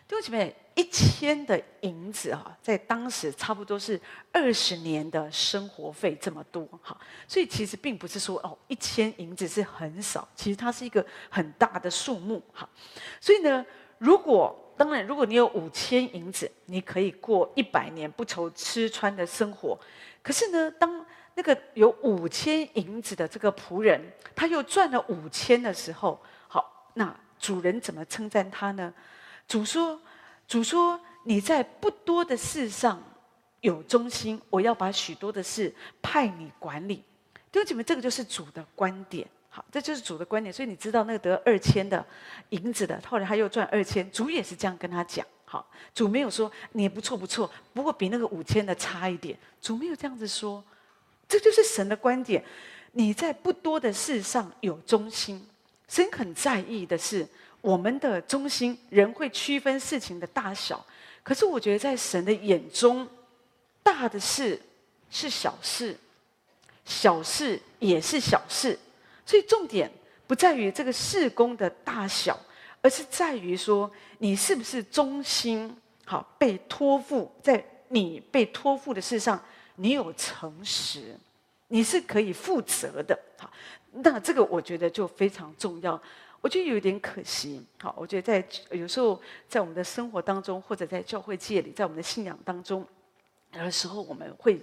[0.08, 6.96] 弟兄姐妹，一千的银子哈，在当时差不多是二十年的生活费这么多哈。
[7.26, 12.68] 所以其实并不是说哦，一千银子是很少，其实它是一个很大的数目哈。
[13.20, 13.66] 所以呢，
[13.98, 19.76] 如果当然，如果你有五千银子，你可以过一百年不愁吃穿的生活。
[20.22, 24.00] 可是呢，当那个有五千银子的这个仆人，
[24.36, 28.94] 他又赚了五千的时候，好那主人怎么称赞他呢？
[29.48, 30.00] 主说
[30.48, 33.02] ：“主说你在不多的事上
[33.60, 37.02] 有忠心，我要把许多的事派你管理。”
[37.52, 39.26] 弟兄姐妹，这个就是主的观点。
[39.48, 40.52] 好，这就是主的观点。
[40.52, 42.04] 所以你知道那个得二千的
[42.50, 45.26] 银子的，后来他又赚二千，主也是这样跟他讲。
[45.44, 49.38] 好，主没有说你不错不错，不过比那个五千的差一点。
[49.62, 50.62] 主没有这样子说，
[51.28, 52.44] 这就是神的观点。
[52.92, 55.46] 你在不多的事上有忠心，
[55.88, 57.26] 神很在意的是
[57.60, 58.78] 我们的忠心。
[58.90, 60.84] 人会区分事情的大小，
[61.22, 63.08] 可是我觉得在神的眼中，
[63.82, 64.60] 大的事
[65.10, 65.96] 是小事，
[66.84, 68.78] 小事也是小事。
[69.24, 69.90] 所以重点
[70.26, 72.38] 不在于这个事工的大小。
[72.82, 75.76] 而是在于说，你是不是忠心？
[76.04, 79.42] 好，被托付在你被托付的事上，
[79.74, 81.18] 你有诚实，
[81.66, 83.18] 你是可以负责的。
[83.38, 83.50] 好，
[83.90, 86.00] 那这个我觉得就非常重要。
[86.40, 87.64] 我觉得有点可惜。
[87.78, 92.86] 好，我觉得在有时候在我们的生活当中，或者在教会界里，在我们的信仰当中，
[93.52, 94.60] 有的时候我们会。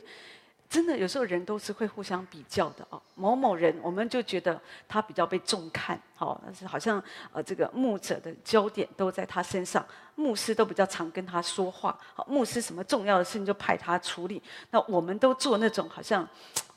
[0.70, 3.00] 真的，有时候人都是会互相比较的哦。
[3.14, 14.42] 某某人，我们就觉得他比较被重看，好，但是好像呃，这个牧者的焦点都在他身上，牧师都比较常跟他说话，好，牧师什么重要的事情就派他处理。
[14.72, 16.28] 那我们都做那种好像，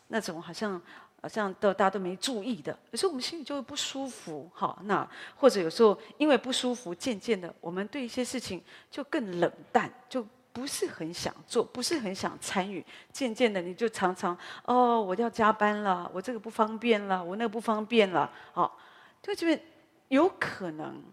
[0.09, 0.79] 那种好像
[1.27, 10.25] 好像都大家都没注意的，有时候我们心里就会不舒服，好，那或者有时候因为不舒服，渐渐的我们对一些事情就更冷淡，就。
[10.53, 12.83] 不是很想做，不是很想参与。
[13.13, 14.35] 渐渐的，你就常常
[14.65, 18.33] 哦，我要加班了，我这个不方便了，我那个不方便了。
[18.55, 18.73] 哦，
[19.23, 19.63] 就这边
[20.09, 21.05] 有可能，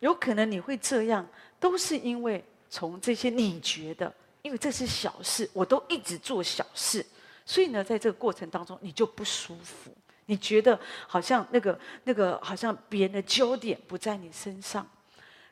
[0.00, 1.26] 有可能你会这样，
[1.58, 7.02] 都是因为从这些你觉得，因为这是小事，我都一直做小事，
[7.44, 9.94] 所以呢，在这个过程当中，你就不舒服，
[10.26, 14.86] 你觉得好像那个那个好像别人的焦点不在你身上。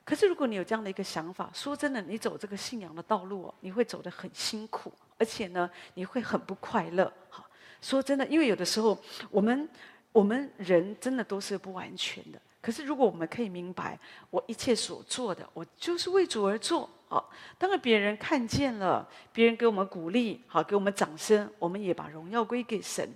[0.03, 7.13] 可是，如果你有这样的一个想法，说真的，你走这个信仰的道路哦，你会走得很辛苦，而且呢，你会很不快乐。
[7.29, 7.47] 好，
[7.81, 8.99] 说真的，因为有的时候，
[9.31, 9.69] 我们
[10.11, 12.41] 我们人真的都是不完全的。
[12.61, 13.99] 可是，如果我们可以明白，
[14.31, 16.89] 我一切所做的，我就是为主而做。
[17.09, 23.09] 好，当然别人看见了，别人给我们鼓励，好，给我们掌声，我们也把荣耀归给神。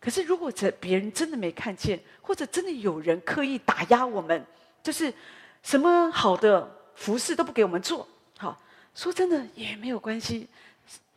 [0.00, 4.44] 可是，如果这别人真的没看见，或者真的有人刻意打压我们，
[4.82, 5.12] 就是。
[5.64, 8.04] 什么好的服侍都不给我们做，
[8.36, 8.60] 好，
[8.96, 10.48] 说真的也没有关系。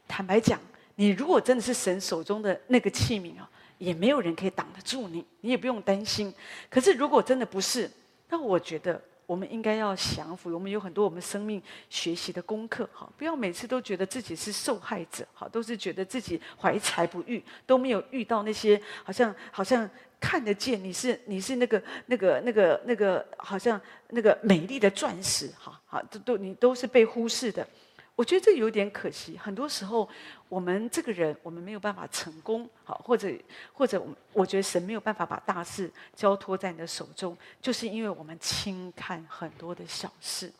[0.08, 0.60] 坦白讲，
[0.94, 6.34] 你如果真的是神手中的那个器皿啊，也没有人可以挡得住你，你也不用担心。
[6.70, 7.90] 可是如果真的不是，
[8.30, 10.54] 那我觉得我们应该要降服。
[10.54, 19.90] 我们有很多我们生命学习的功课，哈，不要每次都觉得自己是受害者，哈，都是觉得自己怀才不遇，都没有遇到那些好像好像。
[20.18, 27.68] 看得见你是你是那个那个那个那个好像那个美丽的钻石，哈好都都你都是被忽视的，
[28.16, 29.38] 我觉得这有点可惜。
[29.38, 30.08] 很多时候
[30.48, 33.30] 我们这个人我们没有办法成功，好或者
[33.74, 40.52] 或者我我觉得神没有办法把大事交托在你的手中，就是因为我们轻看很多的小事，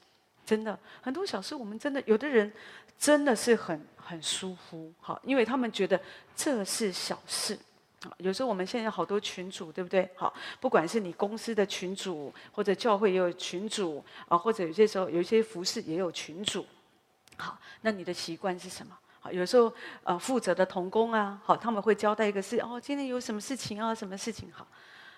[0.46, 2.52] 真的很多小事我们真的有的人
[3.00, 6.00] 真的是很很疏忽，好，因为他们觉得
[6.36, 7.58] 这是小事。
[8.18, 10.08] 有时候我们现在好多群主，对不对？
[10.16, 16.64] 好，不管是你公司的群主，或者教会也有群主啊，或者有些时候有一些服事也有群主。
[17.38, 18.98] 好，那你的习惯是什么？
[19.20, 23.94] 好，有时候呃负责的童工啊，好，他们会交代一个事哦，今天有什么事情啊？
[23.94, 24.52] 什么事情？
[24.54, 24.68] 好，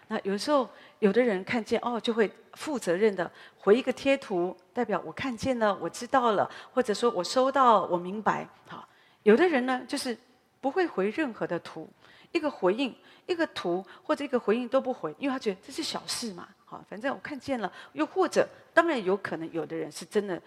[0.07, 8.47] 那有时候有的人看见哦，就会负责任的回一个贴图，代表我看见了，我知道了，或者说我收到，我明白。
[8.67, 8.87] 好，
[9.23, 10.17] 有的人呢，就是
[10.61, 11.89] 不会回任何的图。
[12.33, 12.93] 一个回应，
[13.25, 17.71] 一个图或者一个回应都不回，因为他觉得这是小事嘛，好，反正我看见了。
[17.93, 20.39] 又或者，当然有可能有的人是真的，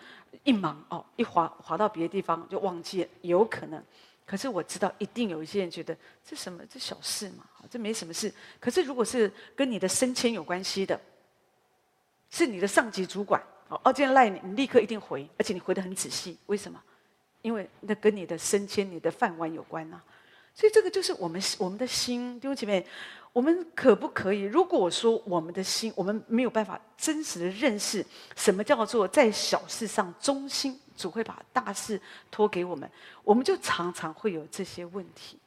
[0.45, 3.85] 一忙哦，一滑滑到别的地方就忘记了，有可能。
[4.25, 8.33] 可是我知道，一定有一些人觉得这什么这小事嘛，这没什么事。
[8.61, 11.01] 可是如果是跟你的升迁有关系的，
[12.31, 16.39] 是你的上级主管，哦，今天赖你，你立刻一定回，而且你回得很仔细。
[16.47, 16.81] 为什么？
[17.43, 20.01] 因为那跟你的升迁、你的饭碗有关呐。
[20.55, 22.87] 所以这个就是我们我们的心，弟兄姐妹，
[23.33, 24.41] 我们可不可以？
[24.41, 28.05] 如果说我们的心，我们没有办法真实的认识
[28.37, 32.91] 什么叫做在小事上忠心，主会把大事托给我们，
[33.23, 35.39] 我们就常常会有这些问题。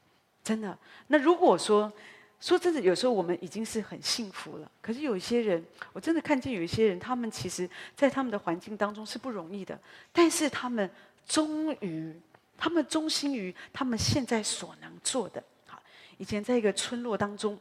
[0.43, 1.91] 真的，那如果说
[2.39, 9.79] 说真的，有时候我们已经是很幸福了，可是有一些人，我真的看见有一些人，他们其实在他们的环境当中是不容易的，
[10.11, 10.89] 但是他们
[11.27, 12.13] 终于。
[12.55, 15.43] 他们忠心于他们现在所能做的。
[15.65, 15.81] 好，
[16.17, 17.59] 以前在一个村落当中，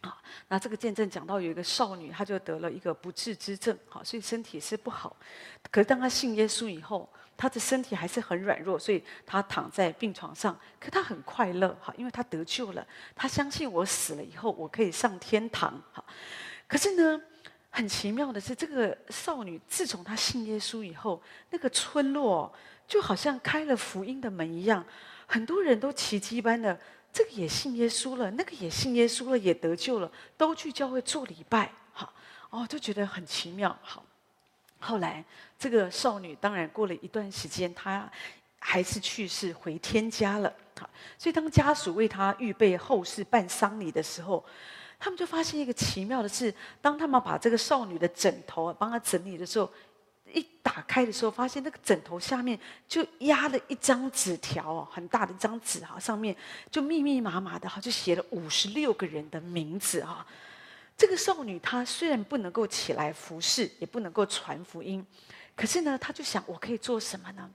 [0.00, 5.16] 啊，那这个见证讲到有一个少女，她就得了一个不治之症，好，所以身体是不好。
[5.70, 12.86] 可是当她信耶稣以后，她的身体还是很软弱，所以她躺在病床上，可她很快乐，哈，因为她得救了。
[13.16, 16.04] 她相信我死了以后，我可以上天堂，哈。
[16.68, 17.20] 可是呢，
[17.70, 22.54] 很奇妙的是，这个少女自从她信耶稣以后，那个村落
[22.86, 24.84] 就好像开了福音的门一样，
[25.26, 26.78] 很多人都奇迹般的。
[27.12, 32.12] 这个也信耶稣了，那个也信耶稣了，也得救了，都去教会做礼拜，好
[32.50, 33.76] 哦，就觉得很奇妙。
[33.82, 34.04] 好，
[34.78, 35.24] 后来
[35.58, 38.08] 这个少女当然过了一段时间，她
[38.58, 40.52] 还是去世回天家了。
[40.78, 44.44] 好，所以当家属为她预备后事办丧礼的时候，
[45.00, 49.68] 他们就发现一个奇妙的事：当他们把这个少女的枕头帮她整理的时候。
[50.32, 56.34] 一打开的时候，发现那个枕头下面就压了一张纸条哦，很大的一张纸哈，上面
[56.70, 60.26] 就密密麻麻的哈，就写了五十六个人的名字哈。
[60.96, 65.04] 这个少女她虽然不能够起来服侍，也不能够传福音，
[65.54, 67.48] 可是呢，她就想我可以做什么呢？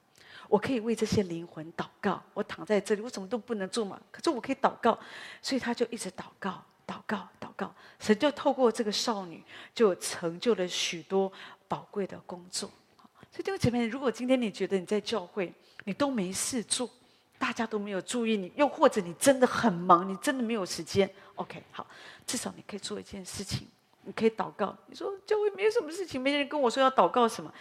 [0.49, 2.21] 我可以为这些灵魂祷告。
[2.33, 4.97] 我躺在这里，我什么都不能做嘛，可是我可以祷告，
[5.41, 7.73] 所以她就一直祷告，祷告，祷告。
[7.99, 11.31] 神就透过这个少女，就成就了许多。
[11.73, 12.69] 宝贵的工作，
[13.31, 15.51] 所以弟兄姐妹，如果今天你觉得你在教会，
[15.85, 16.87] 你都没事做，
[17.39, 21.87] 大家都没有注意你，又或者你真的很忙，你真的没有时间，OK，好，
[22.27, 23.67] 至少你可以做一件事情，
[24.03, 24.77] 你可以祷告。
[24.85, 27.51] 你说教会没有什么事情，没人跟我说要祷告什么，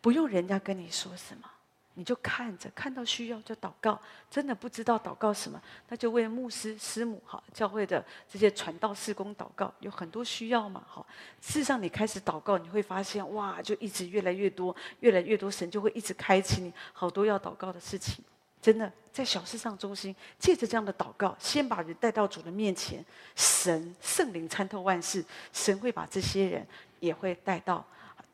[0.00, 1.48] 不用人家跟你说什么。
[1.94, 4.00] 你就看着，看到需要就祷告。
[4.30, 9.72] 真的不知道祷告什么，那就为牧师、师母、哈教会的这些传道事工祷告。
[9.80, 11.04] 有很多需要嘛，哈。
[11.40, 18.24] 事实上，你开始祷告，你会发现，哇，就一直越来越多，越来越多，神就会一直开启你好多要祷告的事情。
[18.62, 26.66] 真的，在小事上中心，借着这样的祷告，先把人带到主的面前，神圣灵参透万事，神会把这些人
[27.00, 27.84] 也会带到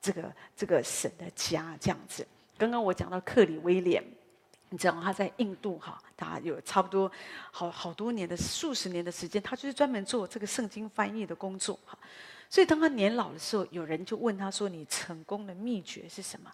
[0.00, 2.24] 这个这个神的家，这样子。
[2.58, 4.04] 刚刚我讲到克里威廉，
[4.68, 7.10] 你知道他在印度哈，他有差不多
[7.52, 11.96] 好好多年的数十年的时间，他就是专门做这个圣经翻译的工作哈。
[12.50, 16.50] 所以当他年老的时候，有人就问他说：“你成功的秘诀是什么？”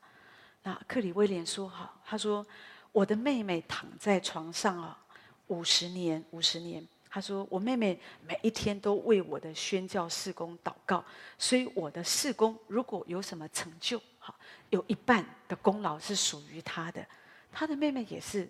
[0.62, 2.47] 那克里威廉说：“哈，他说
[2.93, 4.99] 我的妹妹躺在床上啊，
[5.47, 6.87] 五十年，五十年。
[7.09, 11.05] 他说我妹妹每一天都为我的宣教事工祷告，
[11.38, 14.35] 所以我的事工如果有什么成就。”好，
[14.71, 17.07] 有一半的功劳是属于他的。
[17.53, 18.49] 他的妹妹也是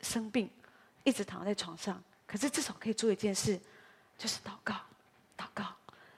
[0.00, 0.50] 生病，
[1.04, 2.02] 一直躺在床上。
[2.26, 3.56] 可是至少可以做一件事，
[4.18, 4.74] 就是祷告，
[5.38, 5.62] 祷告。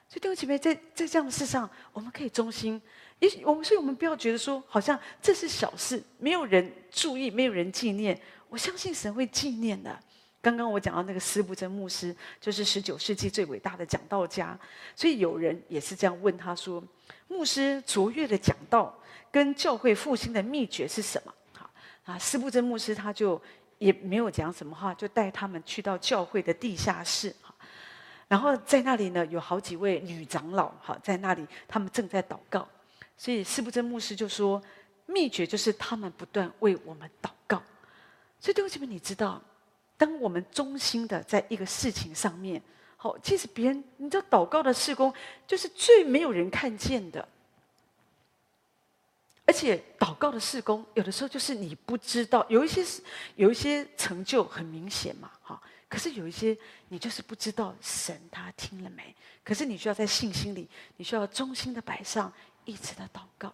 [0.09, 2.81] 所以弟兄姐妹，在在这样的事上，我们可以忠心。
[3.19, 8.19] 也许我们，所以我们不要觉得说，好像这是小事，没有人注意，没有人纪念。
[8.49, 9.99] 我相信神会纪念的。
[10.51, 14.57] 刚刚我讲到那个斯布真牧师，就是十九世纪最伟大的讲道家。
[14.95, 16.81] 所以有人也是这样问他说
[17.27, 18.97] ：“牧师卓越的讲道
[19.29, 21.69] 跟教会复兴的秘诀是什么？”好
[22.05, 23.41] 啊，斯布真牧师他就
[23.77, 27.53] 也没有讲什么话，就带他们去到教会的地下室哈。
[28.29, 32.65] 然后在那里呢，有好几位女长老哈，在那里他们正在祷告。
[33.17, 34.61] 所以斯布真牧师就说
[35.07, 37.61] ：“秘诀就是他们不断为我们祷告。”
[38.39, 39.41] 所以弟兄姐妹，你知道？
[39.97, 42.61] 当我们忠心的在一个事情上面，
[42.95, 45.13] 好，其实别人你知道，祷告的事工
[45.47, 47.27] 就是最没有人看见的，
[49.45, 52.83] 而且祷告的事工有的时候就是你不知道，有一些
[53.35, 56.55] 有一些成就很明显嘛，哈，可是有一些
[56.89, 62.31] 你就是不知道神他听了没，可是你需要在信心里，你需要忠心的摆上，
[62.65, 63.53] 一直的祷告。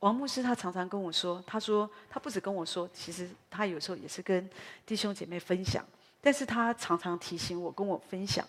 [0.00, 4.48] 王牧师他常常跟我说，他说他不止跟我说，其实他有时候也是跟
[4.84, 5.84] 弟兄姐妹分享。
[6.22, 8.44] 但是他常常提醒我，跟我分享，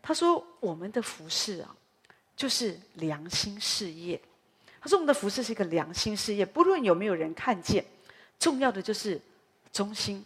[0.00, 1.74] 他说我们的服事啊，
[2.36, 4.20] 就是良心事业。
[4.80, 7.84] 他说我们的服事是一个良心事业，不论有没有人看见，
[8.38, 9.20] 重要的就是
[9.72, 10.24] 忠心。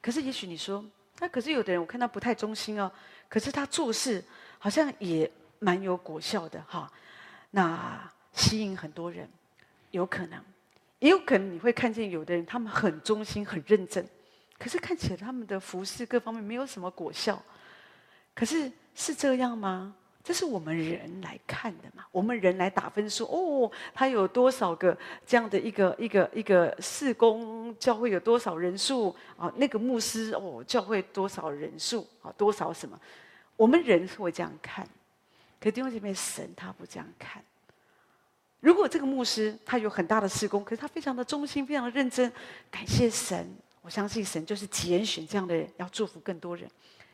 [0.00, 0.84] 可是也许你说，
[1.18, 2.88] 那可是有的人我看他不太忠心哦，
[3.28, 4.24] 可是他做事
[4.60, 5.28] 好像也
[5.58, 6.88] 蛮有果效的哈，
[7.50, 9.28] 那吸引很多人。
[9.90, 10.42] 有可能，
[10.98, 14.06] 也有可能你会看见有的人，他们很忠心、很认真，
[14.58, 17.42] 可是看起来他们的服事各方面没有什么果效。
[18.34, 19.94] 可是是这样吗？
[20.22, 22.04] 这是我们人来看的嘛？
[22.12, 24.96] 我们人来打分数哦，他有多少个
[25.26, 29.50] 这样的一个一个一个事工教会有多少人数啊？
[29.56, 32.30] 那个牧师哦，教会多少人数啊？
[32.36, 33.00] 多少什么？
[33.56, 34.86] 我们人是会这样看，
[35.58, 37.42] 可弟兄姐妹，神他不这样看。
[38.60, 42.30] 如果这个牧师他有很大的事工，可是他非常的忠心，非常的认真，
[42.70, 46.68] 感谢神，我相信神就是拣选这样的人，要祝福更多人。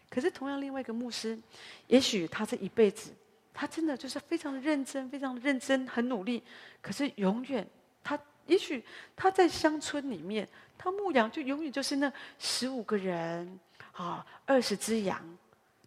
[0.09, 1.39] 可是同样另外一个牧师，
[1.87, 3.11] 也许他这一辈子，
[3.53, 6.43] 他真的就是非常的认真，非常的认真，很努力。
[6.81, 7.67] 可是永远，
[8.03, 8.83] 他也许
[9.15, 13.59] 他在乡村里面，他牧养就永远就是那十五个人
[13.93, 15.21] 啊，二十只羊。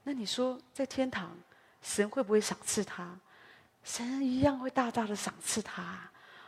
[0.03, 1.36] 那你说在天堂，
[1.82, 3.18] 神会不会赏赐他？
[3.84, 5.97] 神一样会大大的赏赐他。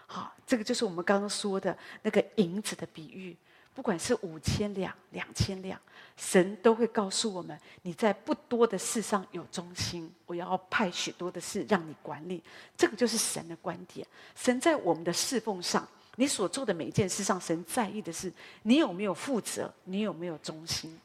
[0.06, 3.38] 好，这个就是我们刚刚说的那个银子的比喻。
[3.76, 5.80] 不管是五千两、两千两，
[6.18, 12.44] 神都会告诉我们：你在不多的事上有忠心，我要派许多的事让你管理。
[12.76, 14.06] 这个就是神的观点。
[14.36, 21.00] 神在我们的侍奉上，你所做的每一件事上，神在意的是你有没有负责，你有没有忠心。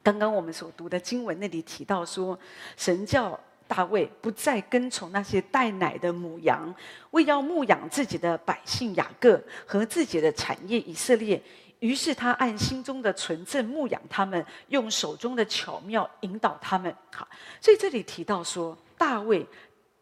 [0.00, 2.38] 刚刚我们所读的经文那里提到说，
[2.76, 3.40] 神叫。
[3.68, 6.74] 大卫不再跟从那些带奶的母羊，
[7.10, 11.42] 为要牧养自己的百姓雅各和自己的产业以色列。
[11.80, 16.92] 于是他按心中的纯正牧养他们，用手中的巧妙引导他们。
[17.12, 17.28] 好，
[17.60, 19.46] 所以这里提到说，大卫，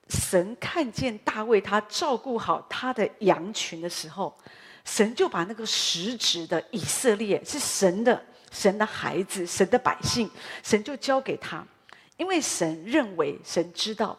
[0.09, 4.33] 神看见大卫他照顾好他的羊群的时候，
[4.85, 10.31] 神就把那个实质的以色列是神的，神的孩子，神的百姓，
[10.63, 11.67] 神就交给他。
[12.17, 14.19] 因为神认为，神知道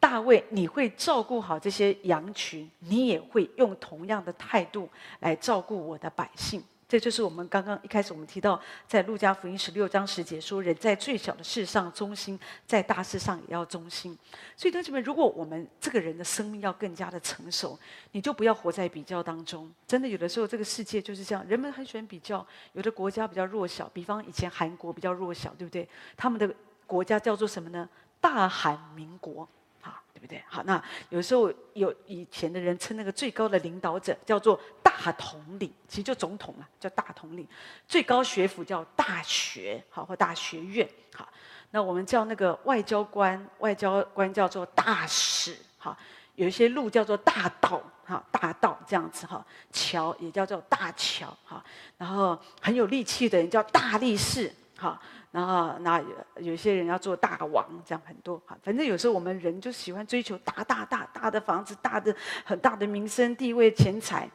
[0.00, 4.88] 大卫，你会照顾好这些羊群，你也会用同样的态度
[5.20, 6.62] 来照顾我的百姓。
[6.88, 14.14] 这就是我们刚刚一开始我们提到，在路加福音十六章十节说：“人在最小的事上忠心，在大事上也要忠心。”
[14.58, 17.78] 所以，同学们，如果我们这个人的生命要更加的成熟，
[18.10, 19.72] 你就不要活在比较当中。
[19.86, 25.88] 真的，有的时候这个世界就是这样，人们很喜欢比较，有的国家比较弱小，比方以前韩国比较弱小，对不对？
[26.14, 26.54] 他们的。
[26.92, 27.88] 国家叫做什么呢？
[28.20, 29.48] 大韩民国，
[29.80, 30.44] 好，对不对？
[30.46, 37.48] 好，那有时候有以前的人称那个最高的领导者叫做大统领，其实就总统啊，叫大统领。
[37.88, 41.26] 最高学府叫大学，好，或大学院，好。
[41.70, 45.96] 那我们叫那个外交官，外交官叫做大使，好。
[46.34, 49.42] 有一些路叫做大道，哈，大道这样子哈。
[49.72, 51.64] 桥也叫做大桥，哈。
[51.96, 55.00] 然后很有力气的人叫大力士，哈。
[55.32, 58.56] 然后，那有有些人要做大王，这样很多哈。
[58.62, 62.14] 反正有时候我们人就喜欢追求大大大大的房子，大的
[62.44, 64.30] 很大的名声、地位、钱财。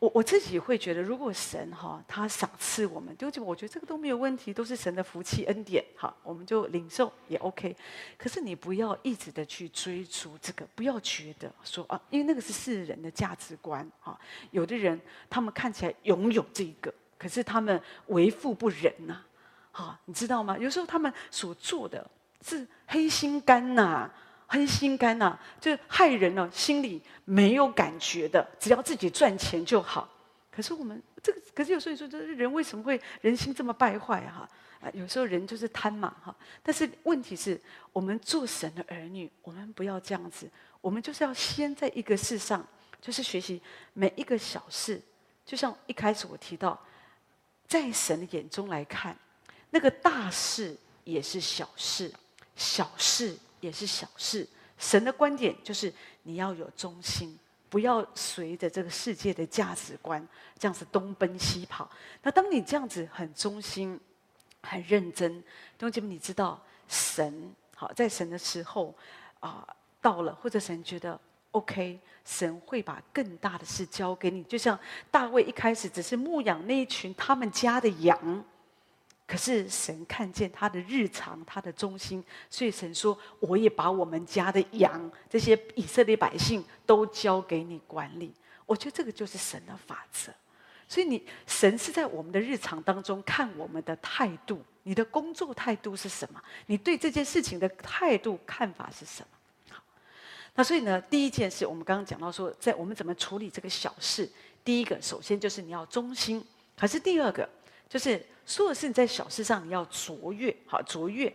[0.00, 7.74] 我我自己会觉得，如果神哈他赏赐我们，对不起，我觉得这个都没有问题，都是神的福气恩典，好，我们就领受也 OK。
[8.18, 14.18] 可是你不要一直的去追逐这个，不要觉得说啊，因为那个是世人的价值观哈。
[14.50, 19.22] 有的人他们看起来拥有这个，可是他们为富不仁呐、
[19.76, 20.56] 好，你知道吗？
[20.56, 22.08] 有时候他们所做的
[22.42, 24.08] 是黑心肝呐、
[24.46, 30.08] 黑心肝呐、就是害人呢，心里没有感觉的，只要自己赚钱就好。
[30.48, 34.48] 可是我们这个，可是有时候你说，这人为什么会人心这么败坏哈？
[34.80, 36.32] 啊，有时候人就是贪嘛哈。
[36.62, 37.60] 但是问题是
[37.92, 40.48] 我们做神的儿女，我们不要这样子，
[40.80, 42.64] 我们就是要先在一个事上，
[43.00, 43.60] 就是学习
[43.92, 45.02] 每一个小事。
[45.44, 46.78] 就像一开始我提到，
[47.66, 49.18] 在神的眼中来看。
[49.74, 52.08] 那个大事也是小事，
[52.54, 54.46] 小事也是小事。
[54.78, 57.36] 神的观点就是你要有忠心，
[57.68, 60.24] 不要随着这个世界的价值观
[60.56, 61.90] 这样子东奔西跑。
[62.22, 63.98] 那当你这样子很忠心、
[64.62, 68.94] 很认真，弟兄姐妹，你知道神好在神的时候
[69.40, 69.66] 啊
[70.00, 71.20] 到了，或者神觉得
[71.50, 74.44] OK，神会把更大的事交给你。
[74.44, 74.78] 就像
[75.10, 78.44] 大卫一开始只是牧养那一群他们家的羊。
[79.26, 88.34] 可是神看见他的日常，他的忠心，所以神说：“我也把我们家的羊，这些以色列百姓都交给你管理。”
[88.66, 90.30] 我觉得这个就是神的法则。
[90.86, 96.38] 所以你神是在我们的日常当中看我们的态度，你的工作态度是什么？
[96.66, 99.74] 你对这件事情的态度看法是什么？
[99.74, 99.82] 好，
[100.54, 104.30] 那所以呢，第一件事我们刚刚讲到说，在我们怎么处理这个小事，
[104.62, 106.44] 第一个首先就是你要忠心，
[106.76, 107.48] 可是第二个。
[107.94, 111.32] 就是所有事，你在小事上你要卓越，好卓越。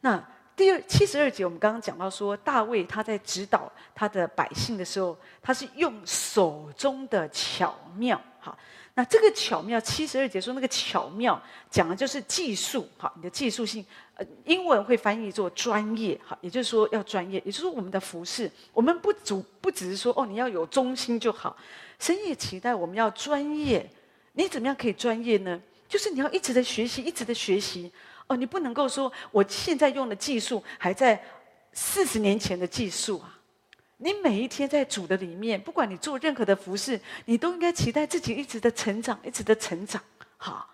[0.00, 0.18] 那
[0.56, 8.58] 第二七十二节，我们刚刚讲到说，大卫他在指导他的百姓的时候，他是用手中的巧妙，好。
[8.94, 11.38] 那这个巧妙，七十二节说那个巧妙，
[11.70, 13.84] 讲的就是技术，好，你的技术性，
[14.14, 21.54] 呃，英文会翻译做专业，好，也就是说要专业，也就是说我们的服事，我们不主不只是说哦，你要有忠心就好，
[21.98, 23.86] 神也期待我们要专业。
[24.32, 25.60] 你怎么样可以专业呢？
[25.90, 27.90] 就是你要一直的学习，一直的学习
[28.28, 28.36] 哦。
[28.36, 31.20] 你不能够说我现在用的技术还在
[31.72, 33.36] 四十年前的技术啊。
[33.96, 40.00] 你每一天在主的里面，不管你做任何的服事，你都应该期待自己一直的成长，一直的成长。
[40.36, 40.70] 好，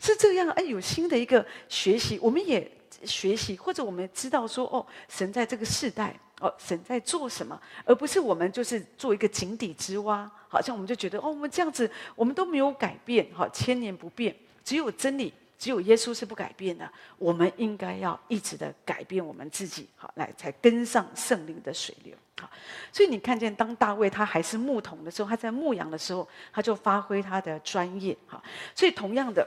[0.00, 0.50] 是这样。
[0.50, 2.70] 哎，有新的一个学习，我们也
[3.04, 14.34] 学习，或者我们知道说，哦，神在这个世代，哦，神在做什么，而不是我们就是做一个井底之蛙，好像我们就觉得，哦，我们这样子，我们都没有改变，哈，千年不变，
[14.64, 15.32] 只有真理。
[15.60, 22.48] 只有耶稣是不改变的，我们应该要一直的改变我们自己，好，来才跟上圣灵的水流，好。
[22.90, 28.42] 所以你看见，当大卫他还是牧童的时候，他在牧羊的时候，他就发挥他的专业，好。
[28.74, 29.46] 所以同样的，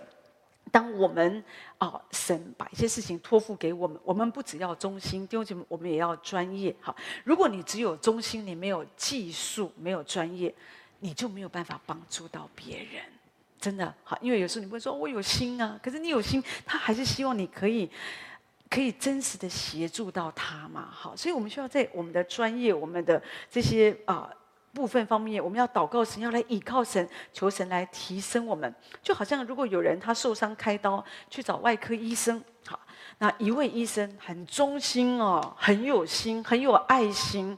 [0.73, 1.43] 当我们
[1.77, 6.95] 啊，神把一些事情托付给我们，我们不只要忠心，弟兄姐妹，我们也要专业，好。
[7.23, 10.51] 如果你只有忠心，你没有技术，没有专业，
[11.01, 13.03] 你就没有办法帮助到别人。
[13.59, 17.87] 真的好，因为有时候你会说我有心啊，可是你有心，他还是希望你可以，
[18.67, 20.89] 可以真实的协助到他嘛。
[20.91, 24.27] 好，所以我们需要在我们的专业、我们的这些啊、
[24.73, 28.73] 部分方面，我们要祷告神，要来倚靠神，求神来提升我们。
[29.01, 32.79] 就好像如果有人他受伤开刀去找外科医生，好，
[33.19, 37.57] 那一位医生很忠心哦，很有心，很有爱心，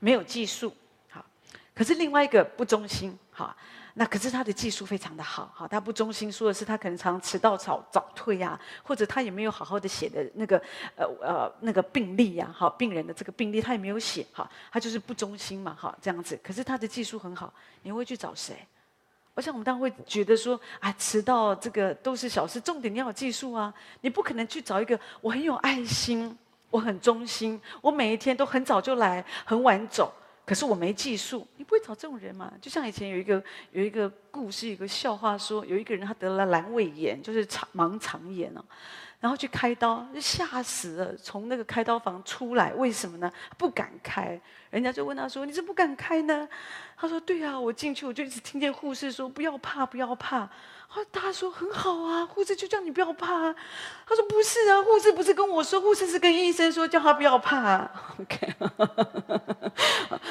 [0.00, 0.74] 没有技术，
[1.08, 1.24] 好，
[1.74, 3.56] 可是另外一个不忠心，好。
[3.98, 10.60] 那可是他的技术非常的好，好，他不忠心，说的是他可能常迟到早早退呀，或者他也没有好好的写的那个
[10.96, 16.38] 呃呃那个病历呀，好，病人的这个病历他也没有写，好，他就是不忠心嘛，好，这样子。
[16.44, 17.50] 可是他的技术很好，
[17.84, 18.54] 你会去找谁？
[19.32, 23.72] 我想我们当然会觉得说，啊，迟到这个都是小事，重点你要有技术啊，
[24.02, 26.36] 你不可能去找一个我很有爱心，
[26.68, 30.12] 我很忠心，我每一天都很早就来，很晚走。
[30.46, 32.52] 可是我没技术，你不会找这种人嘛？
[32.62, 33.42] 就像以前有一个
[33.72, 38.64] 有一个故事，有个笑话说，有一个人他得了阑尾炎，就是肠盲肠炎哦，
[39.18, 43.32] 然后去开刀，就吓死了，从那个开刀房出来，为什么呢？
[43.58, 44.40] 不敢开，
[44.70, 46.48] 人家就问他说：“你怎么不敢开呢？”
[46.96, 50.48] 他说：“对啊，我进去我就一直听见护士说不要怕，不要怕。”
[50.88, 53.54] 啊他说很好啊，护士就叫你不要怕啊。
[54.06, 58.16] 他说不是啊，护士不是跟我说，护士是跟医生说叫他不要怕啊。
[58.18, 58.54] OK，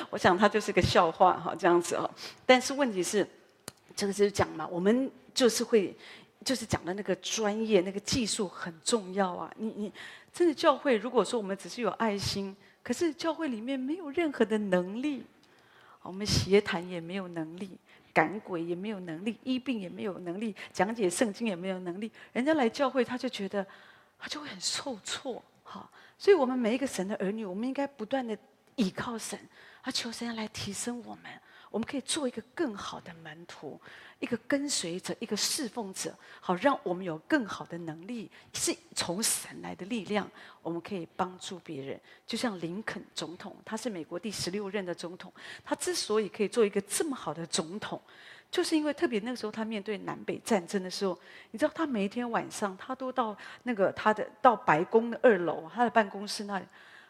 [0.09, 2.09] 我想他就是个笑话哈，这样子哦。
[2.45, 3.27] 但是问题是，
[3.95, 5.95] 这个是讲嘛，我们就是会，
[6.43, 9.51] 就是讲的那个专业、那个技术很重要啊。
[9.57, 9.93] 你你
[10.33, 15.23] 真的教会，如果说我们只是有爱心，可是教会里面没有任何的能力，
[16.01, 17.77] 我们协谈也没有能力。
[18.15, 22.09] 赶鬼也没有能力，医病也没有能力，讲解圣经也没有能力。
[22.31, 23.67] 人家来教会，他就觉得
[24.17, 25.43] 他就会很受挫。
[25.63, 28.37] 哈，所以我们每一个神的儿女，我们应该不断的
[28.77, 29.37] 倚靠神，
[29.81, 31.25] 而求神来提升我们。
[31.69, 33.79] 我们可以做一个更好的门徒，
[34.19, 40.29] 一个跟随者，一个侍奉者，好，让我们有更好的能力，是从神来的力量，
[40.61, 41.99] 我们可以帮助别人。
[42.25, 45.33] 就像林肯总统，他是美国第十六任的总统，
[45.65, 48.01] 他之所以可以做一个这么好的总统，
[48.49, 51.19] 就是因为特别那个时候他面对南北战争的时候，
[51.51, 56.65] 你知道他每一天晚上他都到那个他的到白宫的二楼，他的办公室那里。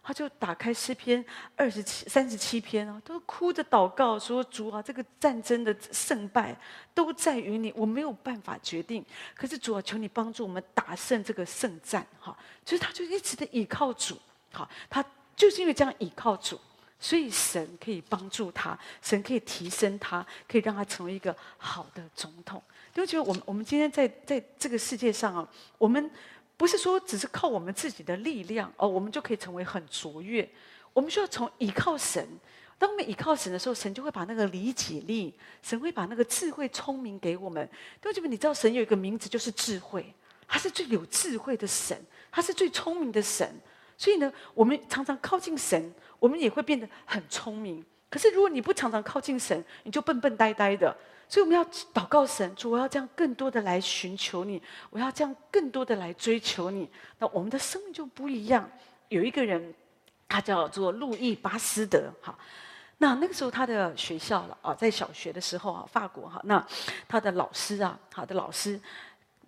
[0.08, 1.26] 他就打开诗篇
[1.56, 6.56] 二十七、三十七篇啊，都哭着祷告说：“主啊，这个战争的胜败
[6.94, 9.04] 都在于你，我没有办法决定。
[9.34, 14.16] 可是主啊，求你帮助我们打胜这个胜战。”哈，所以他就一直的倚靠主。
[14.54, 15.04] 好，他
[15.36, 16.62] 就是因为这样倚靠主，
[17.00, 22.62] 所以神可以帮助他，神可以提升他，可以让他成为一个好的总统。
[22.94, 25.50] 因为觉得我们我们今天在在这个世界上啊，
[25.80, 26.12] 我们。
[26.58, 30.48] 不是说只是靠我们自己的力量哦，我们就可以成为很卓越。
[30.94, 32.28] 我们需要从依靠神。
[32.78, 37.70] 当我们依靠神的时候，神就会把那个理解力，神会把那个智慧、聪明给我们。
[38.02, 38.30] 对不对？
[38.30, 40.14] 你知道神有一个名字就是智慧，
[40.48, 41.98] 他是最有智慧的神，
[42.32, 43.50] 他是最聪明的神。
[43.98, 47.84] 所以呢，我们常常靠近神，我们也会变得很聪明。
[48.10, 50.96] 可是如果你不常常靠近神，你就笨笨呆呆的。
[51.28, 56.90] 所以我们要祷告神，主，我要这样更多的来寻求你，我要这样更多的来追求你。
[57.18, 58.70] 那我们的生命就不一样。
[59.10, 59.74] 有一个人，
[60.28, 62.38] 他叫做路易巴斯德，哈。
[62.98, 66.66] 那那个时候他的学校了啊，在小学的时候啊，法国哈，那
[67.08, 68.80] 他的老师啊，他的老师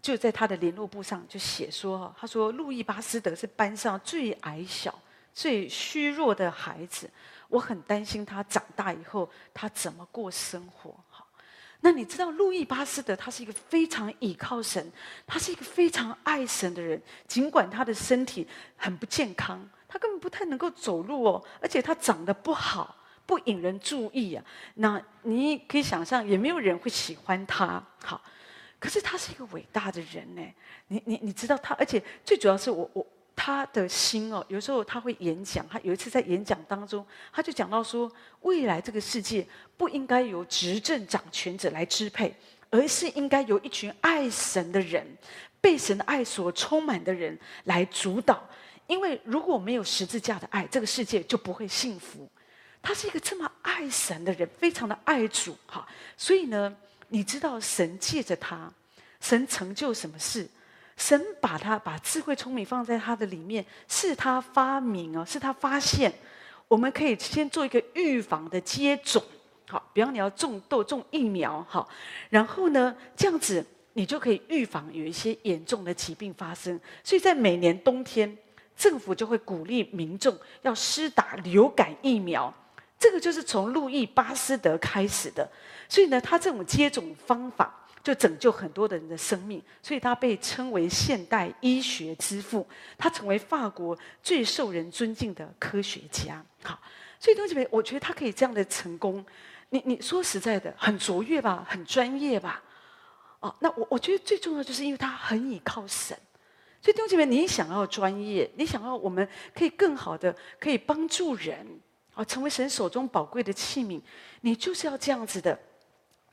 [0.02, 4.94] 就在他的联络簿上就写说哈，他说路易巴斯德是班上最矮小、
[5.34, 7.10] 最虚弱的孩子，
[7.48, 10.94] 我很担心他长大以后他怎么过生活。
[11.82, 14.92] 那你知道路易巴斯德他是一个非常倚靠神，
[15.26, 17.02] 他是一个非常爱神的人。
[17.28, 24.44] 尽管他的身体很不健康，他根本不太能够走路哦，而且他长得不好，不引人注意啊。
[24.76, 27.82] 那你可以想象，也没有人会喜欢他。
[28.04, 28.22] 好，
[28.80, 30.42] 可是他是一个伟大的人呢。
[30.88, 33.06] 你你你知道他，而且最主要是我我。
[33.40, 35.66] 他的心哦，有时候他会演讲。
[35.70, 38.12] 他有一次在演讲当中，他就讲到说，
[38.42, 42.36] 未来这个世界不应该由执政掌权者来支配，
[42.72, 45.06] 而是应该由一群爱神的人、
[45.62, 48.44] 被神的爱所充满的人来主导。
[48.88, 52.28] 因为如果没有十字架的爱，这个世界就不会幸福。
[52.82, 55.88] 他是一个这么爱神的人，非常的爱主，哈。
[56.18, 56.76] 所以呢，
[57.10, 58.74] 你知道神借着他，
[59.22, 60.50] 神成就什么事？
[60.98, 66.12] 神把他把智慧聪明放在他的里面，是他发明哦，是他发现。
[66.68, 69.24] 我们可以先做一个预防的接种，
[69.70, 71.88] 好，比方你要种豆种疫苗，好，
[72.30, 76.78] 然后呢，这样子你就可以预防有一些严重的疾病发生。
[77.06, 78.38] 所以在每年冬天，
[78.76, 82.54] 政府就会鼓励民众要施打流感疫苗，
[83.00, 85.50] 这个就是从路易巴斯德开始的。
[85.88, 87.74] 所以呢，他这种接种方法
[88.08, 92.66] 就拯救很多的人的生命，所以他被称为现代医学之父。
[92.98, 96.42] 他成为法国最受人尊敬的科学家。
[96.64, 96.80] 好，
[97.20, 99.26] 所以东西我觉得他可以这样的成功，
[99.72, 102.64] 你你说实在的，很卓越吧，很专业吧？
[103.42, 106.18] 哦，那我我觉得最重要就是因为他很倚靠神。
[106.82, 111.68] 所以弟兄姐妹，你想要专业，你想要我们可以更好的可以帮助人
[112.14, 114.00] 啊，成为神手中宝贵的器皿，
[114.40, 115.60] 你就是要这样子的，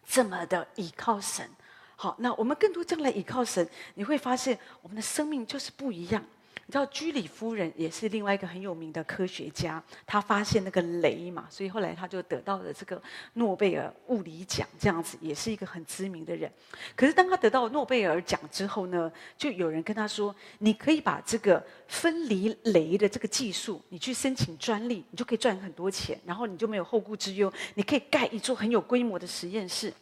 [0.07, 1.51] 这么的倚靠神。
[1.97, 6.22] 好，那我们更多将来倚靠神，你会发现我们的生命就是不一样。
[6.66, 13.01] 你知道居里夫人也是另外一个很有名的科学家，她发现那个镭嘛，所以后来她就得到了这个
[13.34, 16.51] 诺贝尔物理奖，这样子也是一个很知名的人。
[16.97, 29.92] 可是当她得到诺贝尔奖之后呢，就有人跟她说：“你可以把这个分离镭的这个技术，你去申请专利，你就可以赚很多钱，然后你就没有后顾之忧，你可以盖一座很有规模的实验室。”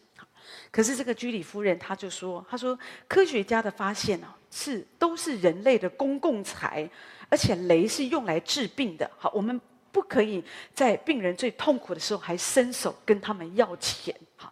[0.73, 6.89] 可是这个居里夫人，她就说：“她说科学家的发现啊，是都是人类的公共财，
[7.29, 9.09] 而且镭是用来治病的。
[9.19, 9.61] 好，我们
[9.93, 10.43] 不可以
[10.73, 14.17] 在病人最痛苦的时候还伸手跟他们要钱。
[14.35, 14.51] 好，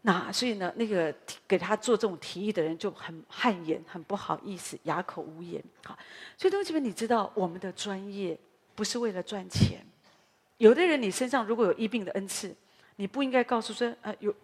[0.00, 1.14] 那所以呢，那个
[1.46, 5.62] 给他做这种提议的人就很汗颜，很不好意思，哑口无言。
[5.84, 5.98] 好，
[6.38, 8.38] 所以同学们，你知道我们的专业
[8.74, 9.84] 不是为了赚钱。
[10.56, 12.56] 有的人，你身上如果有医病的恩赐，
[12.96, 14.34] 你不应该告诉说，呃，有。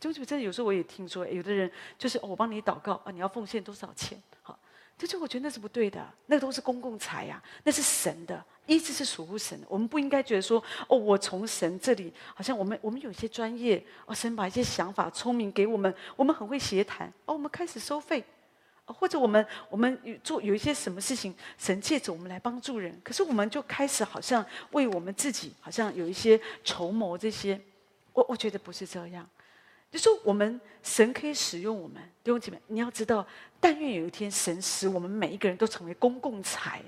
[0.00, 4.20] 就就真的有时候我也听说，有的人就是、我帮你祷告啊，你要奉献多少钱？
[4.42, 4.58] 好，
[4.96, 9.66] 就就我觉得那是不对的，那个都是公共财呀、啊，那是神的，医治是属乎神的。
[9.68, 18.24] 我们不应该觉得说哦，我从神这里好像我们我们有些专业哦，神把一些想法聪明给我们，我们很会协谈哦，我们开始收费，
[18.86, 27.60] 或者我们我们有做有一些什么事情，神借着我们来帮助人，可是我们就开始好像为我们自己好像有一些筹谋这些，
[28.14, 29.28] 我我觉得不是这样。
[29.90, 33.26] 就说我们神可以使用我们弟兄姐妹，你要知道，
[33.58, 36.80] 但愿有一天神使我们每一个人都成为公共财，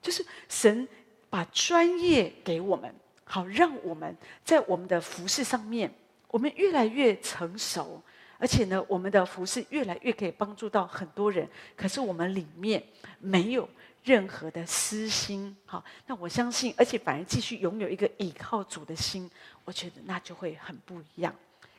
[0.00, 0.88] 就是神
[1.28, 2.92] 把专业给我们，
[3.24, 5.92] 好让我们在我们的服事上面，
[6.28, 8.02] 我们越来越成熟，
[8.38, 11.46] 而且呢，我们的服事越来越可以帮助到很多人。
[11.76, 12.82] 可是我们里面
[13.18, 13.68] 没有
[14.02, 19.30] 任何的私心，好，那我相信，而且反而继续拥有一个倚靠主的心，
[19.64, 21.34] 我觉得那就会很不一样。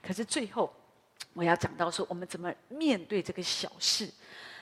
[0.08, 0.74] 可是最后，
[1.34, 4.10] 我要讲到说，我们怎么面对这个小事？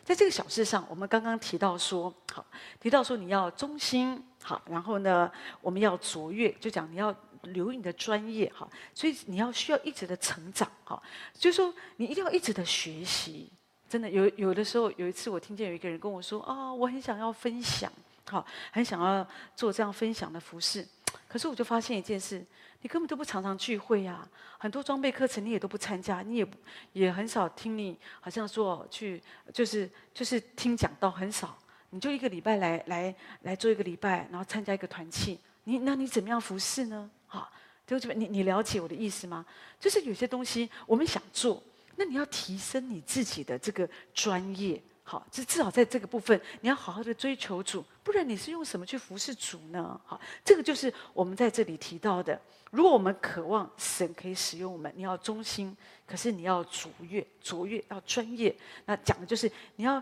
[0.03, 2.43] 在这个小事上，我们刚刚提到说，好，
[2.79, 5.31] 提到说你要忠心，好，然后呢，
[5.61, 11.03] 我们要卓越，就讲你要留你的专业，好，所以你要需要一直的成长，好，
[11.35, 13.51] 就是说你一定要一直的学习。
[13.87, 17.91] 真的有有的时候，有一次我听见有一个人跟我说，啊、我很想要分享，
[18.25, 20.87] 好，很想要做这样分享的服饰，
[21.27, 22.43] 可是我就发现一件事。
[22.81, 26.47] 你根本都不常常聚会呀、啊，很多装备课程你也都不参加，你也
[26.93, 29.21] 也很少听你好像说去
[29.51, 31.57] 就是就是听讲道很少，
[31.89, 37.09] 你就一个礼拜来来来做一个礼拜，然后参加一个团契，你那你怎么样服侍呢？
[37.25, 37.51] 好，
[37.87, 39.45] 就这边你你了解我的意思吗？
[39.79, 41.63] 就是有些东西我们想做，
[41.95, 44.81] 那你要提升你自己的这个专业。
[45.07, 50.01] 好，就至少在这个部分，你要好好的追求主，不然你是用什么去服侍主呢？
[50.03, 52.41] 好，这个就是我们在这里提到的。
[52.71, 55.77] 如果我们渴望神可以使用我们，你要忠心，
[56.07, 58.53] 可是你要卓越，卓越要专业。
[58.85, 60.01] 那讲的就是你要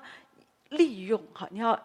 [0.69, 1.77] 利用，好，你要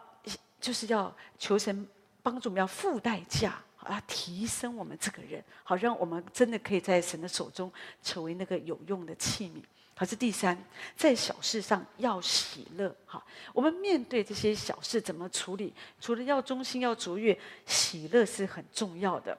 [0.61, 1.87] 就是要求神
[2.23, 9.61] 帮助我们，要付代价，好，要提升我们这个人，好，让我们真的可以在神的手中成为那个有用的器皿。
[9.99, 10.57] 可是第三，
[10.97, 12.95] 在小事上要喜乐。
[13.05, 13.21] 好，
[13.53, 15.75] 我们面对这些小事怎么处理？
[16.01, 17.37] 除了要忠心、要卓越，
[17.67, 19.37] 喜乐是很重要的。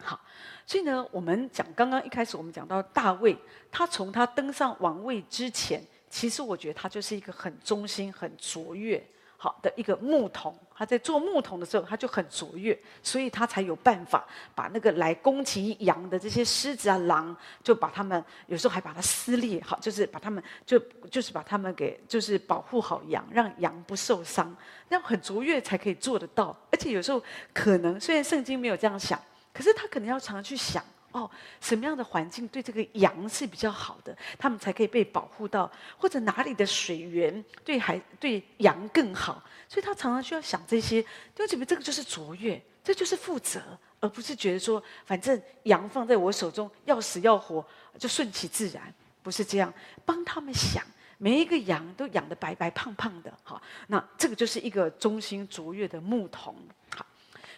[0.00, 0.20] 好，
[0.66, 3.38] 所以呢，我们讲刚刚一开始我们讲到大卫，
[3.70, 5.80] 他从他登上王位之前，
[6.10, 9.00] 其实我觉得他就是一个很忠心、很卓越
[9.36, 10.58] 好的一个牧童。
[10.76, 20.78] 他在做牧童的时候，他就很卓越，所以他才有办法把那个来攻击羊的这些狮子啊、狼，就把他们有时候还把它撕裂，好，就是把他们就
[21.10, 24.54] 就是把他们给就是保护好羊，让羊不受伤，
[24.88, 26.56] 那样很卓越才可以做得到。
[26.72, 27.22] 而且有时候
[27.52, 29.20] 可能虽然圣经没有这样想，
[29.52, 30.82] 可是他可能要常常去想。
[31.14, 41.00] 哦，什么样的环境对这个羊是比较好的，他们才可以被保护到，或者哪里的水源对孩对羊更好，所以他常常需要想这些。
[41.00, 43.62] 弟兄姐妹，这个就是卓越，这就是负责，
[44.00, 47.64] 而不是觉得说，反正羊放在我手中，要死要活
[47.96, 48.92] 就顺其自然，
[49.22, 49.72] 不是这样。
[50.04, 50.82] 帮他们想，
[51.18, 56.56] 每一个羊都养得白白胖胖的，好，那这个就是一个忠心卓越的牧童。
[56.96, 57.06] 好，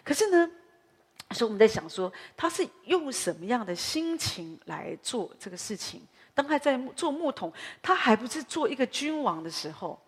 [0.04, 0.50] 可是呢，
[1.30, 6.00] 所以我们在想说，他是用什么样的心情来做这个事情？
[6.34, 7.52] 当他在做牧童，
[7.82, 9.98] 他还不是做一个君王的时候，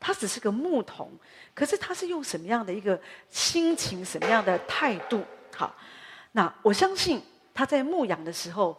[0.00, 1.10] 他只是个牧童。
[1.54, 3.00] 可是他是用什么样的一个
[3.30, 5.22] 心情、什么样的态度？
[5.54, 5.74] 好，
[6.32, 7.22] 那我相信
[7.54, 8.76] 他在牧羊的时候，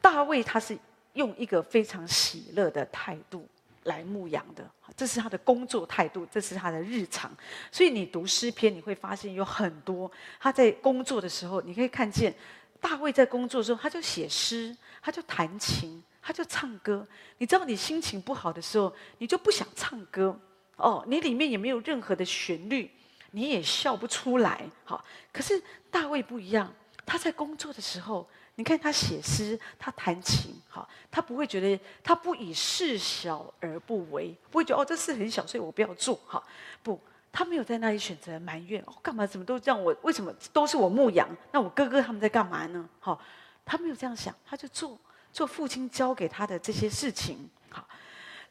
[0.00, 0.76] 大卫他是
[1.12, 3.48] 用一个非常喜乐的态度。
[3.84, 7.30] 来牧羊的，这是他的工作态度，这是他的日常。
[7.70, 12.34] 所以你读诗篇，你会发现有很多他在工作的时候，你可以看见
[12.80, 17.06] 大卫在工作的时候，他就写诗，他就弹琴，他就唱歌。
[17.38, 20.38] 你知道，你心情不好的时候，你就不想唱歌
[20.76, 22.90] 哦，你里面也没有任何的旋律，
[23.30, 24.62] 你也笑不出来。
[24.84, 26.72] 好，可是大卫不一样，
[27.04, 28.28] 他在工作的时候。
[28.56, 36.42] 你看他写诗，他弹琴，哈，他不会觉得，他不以事小而不为，不会觉得哦，这事很小，所以我不要做，哈，
[36.82, 37.00] 不，
[37.32, 41.28] 他没有在那里选择埋怨，干嘛怎么都这样，我为什么都是我牧羊？
[41.50, 42.88] 那我哥哥他们在干嘛呢？
[43.00, 43.18] 哈，
[43.64, 44.96] 他没有这样想，他就做
[45.32, 47.84] 做父亲交给他的这些事情，好，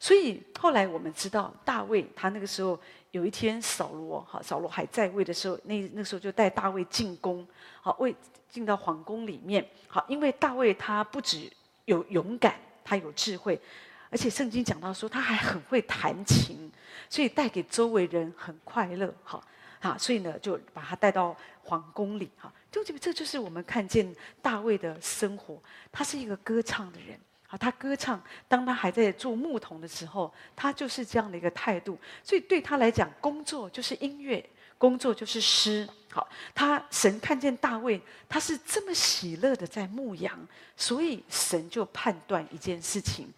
[0.04, 2.78] 所以后来我们知道大卫，他那个时候
[3.12, 7.46] 有一天扫罗，哈，扫罗还在位的时候，那那时候就带大卫进宫，
[7.80, 8.14] 好为。
[8.50, 11.50] 进到皇宫里面，好，因为大卫他不只
[11.86, 13.60] 有勇敢，他有智慧，
[14.10, 16.70] 而且圣经讲到说他还很会弹琴，
[17.10, 19.42] 所以带给周围人很快乐，好，
[19.80, 27.18] 啊，所以呢就把他带到皇宫里，哈，就这这就是我们看见大卫的生活，他是一个歌唱的人，
[27.54, 34.44] 啊，他歌唱，当他还在做牧童的时候，他就是这样的一个态度，所以对他来讲，工作就是音乐。
[34.76, 37.98] 工作就是诗，好，他神看见大卫，
[38.28, 40.36] 他是这么喜乐的在牧羊，
[40.76, 43.32] 所以神就判断一件事情：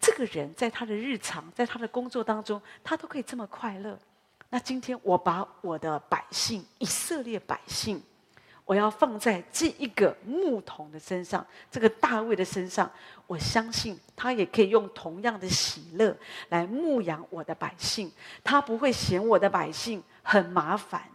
[0.00, 3.98] 这个人在他的日常，在他的工作当中，他都可以这么快乐。
[4.48, 8.00] 那今天我把我的百姓以色列百姓，
[8.66, 12.90] 我要放在这一个牧童的身上，这个大卫的身上，
[13.26, 16.14] 我相信他也可以用同样的喜乐
[16.50, 18.12] 来牧养我的百姓，
[18.44, 20.02] 他不会嫌我的百姓。
[20.28, 21.08] 很麻烦，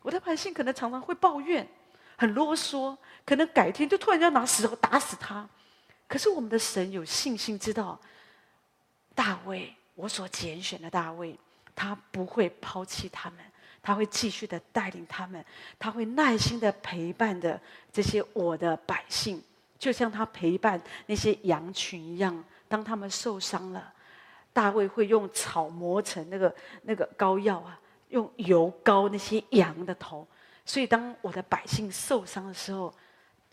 [0.00, 1.68] 我的百姓可能常常会抱怨，
[2.16, 5.44] 很啰嗦，可能改天就突然要拿石头打死他。
[6.06, 7.98] 可是我们的神有信心知道，
[9.12, 11.36] 大卫，我所拣选的大卫，
[11.74, 13.40] 他不会抛弃他们，
[13.82, 15.44] 他会继续的带领他们，
[15.78, 17.60] 他会耐心的陪伴的
[17.92, 19.42] 这些我的百姓，
[19.78, 22.44] 就像他陪伴那些羊群一样。
[22.68, 23.92] 当他们受伤了，
[24.52, 27.78] 大卫会用草磨成那个那个膏药啊。
[28.10, 30.26] 用油膏那些羊的头，
[30.64, 32.90] 所以当我的百姓受伤的时候，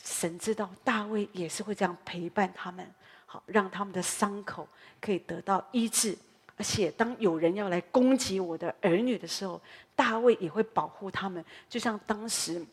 [0.01, 2.89] 神知道大卫也是会这样陪伴他们，
[3.25, 4.65] 好让他们的伤口
[5.01, 6.17] 可以得到医治。
[6.57, 9.61] 而且当有人要来攻击我的儿女的时候，
[9.95, 11.43] 大卫也会保护他们。
[11.69, 12.65] 就像当时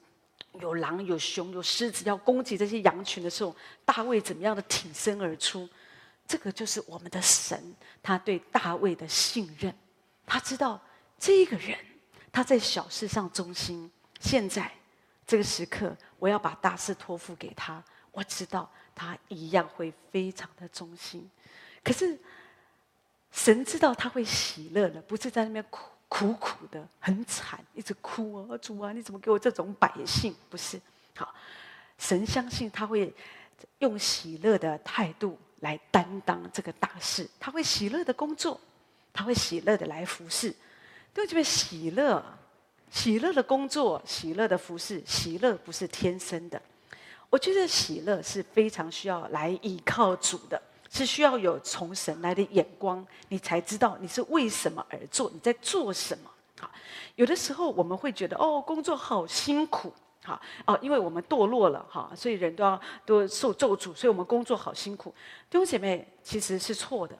[0.60, 3.54] 有狼、有熊、有狮子要攻击这些羊群的时候，
[3.84, 5.68] 大卫怎么样的挺身而出？
[6.26, 9.74] 这个就是我们的神，他对大卫的信任，
[10.26, 10.80] 他知道。
[11.18, 11.78] 这个人，
[12.32, 13.88] 他在小事上忠心。
[14.18, 14.68] 现在
[15.24, 17.80] 这个时刻，我要把大事托付给他。
[18.10, 21.30] 我知道他一样会非常的忠心。
[21.84, 22.18] 可是
[23.32, 28.58] 神知道他会喜乐的，不是在那边苦苦苦的，很惨，一直哭啊！
[28.58, 30.34] 主啊，你怎么给我这种百姓？
[30.50, 30.80] 不是。
[31.16, 31.34] 好，
[31.98, 33.12] 神相信他会
[33.78, 37.28] 用喜乐的态度来担当这个大事。
[37.40, 38.60] 他会喜乐的工作，
[39.12, 40.54] 他会喜乐的来服侍。
[41.14, 42.22] 对这边喜乐，
[42.90, 46.60] 喜乐的工作，喜乐的服侍，喜乐不是天生的。
[47.30, 50.60] 我觉得喜乐是非常需要来依靠主的，
[50.92, 56.30] 是需要有从神来的眼光，你才知道你是为什么而做，你在做什么。
[56.60, 56.70] 好，
[57.14, 59.90] 有的时候我们会觉得哦，工作好辛苦，
[60.22, 65.14] 好哦，因为我们堕落了哈，所以人都要都受咒诅，所以我们工作好辛苦。
[65.48, 67.16] 弟兄姐妹，其实是错的，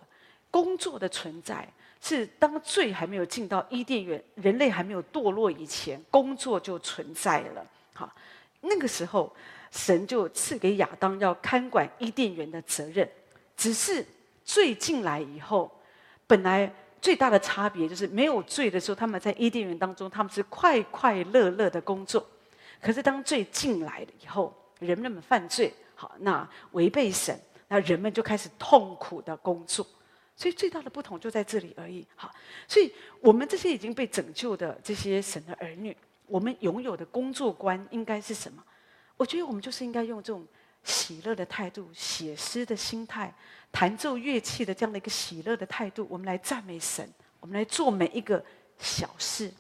[0.51, 1.67] 工作的存在。
[2.05, 7.65] 是当罪还没有进到伊甸园，人类还没有堕落以前，工作就存在了。
[7.95, 8.13] 好，
[8.61, 9.33] 那个时候
[9.71, 13.09] 神就赐给亚当要看管伊甸园的责任。
[13.63, 14.05] 只是
[14.45, 15.71] 罪进来以后，
[16.27, 16.69] 本来
[17.01, 22.27] 最大的差别就是没有罪的时候，他们在伊甸园当中，他们是快快乐乐的工作。
[22.81, 29.87] 可是当罪进来了以后，人们犯罪，好，那违背神，那人们就开始痛苦的工作。
[30.35, 32.05] 所以最大的不同就在这里而已。
[32.17, 32.35] 好，
[32.67, 35.97] 所以我们这些已经被拯救的这些神的儿女，
[36.27, 38.61] 我们拥有的工作观应该是什么？
[39.17, 40.45] 我觉得我们就是应该用这种
[40.85, 43.35] 喜乐的态度、写诗的心态、
[43.71, 47.09] 弹奏乐器的这样的一个喜乐的态度，我们来赞美神，
[47.41, 48.45] 我们来做每一个
[48.79, 49.53] 小事，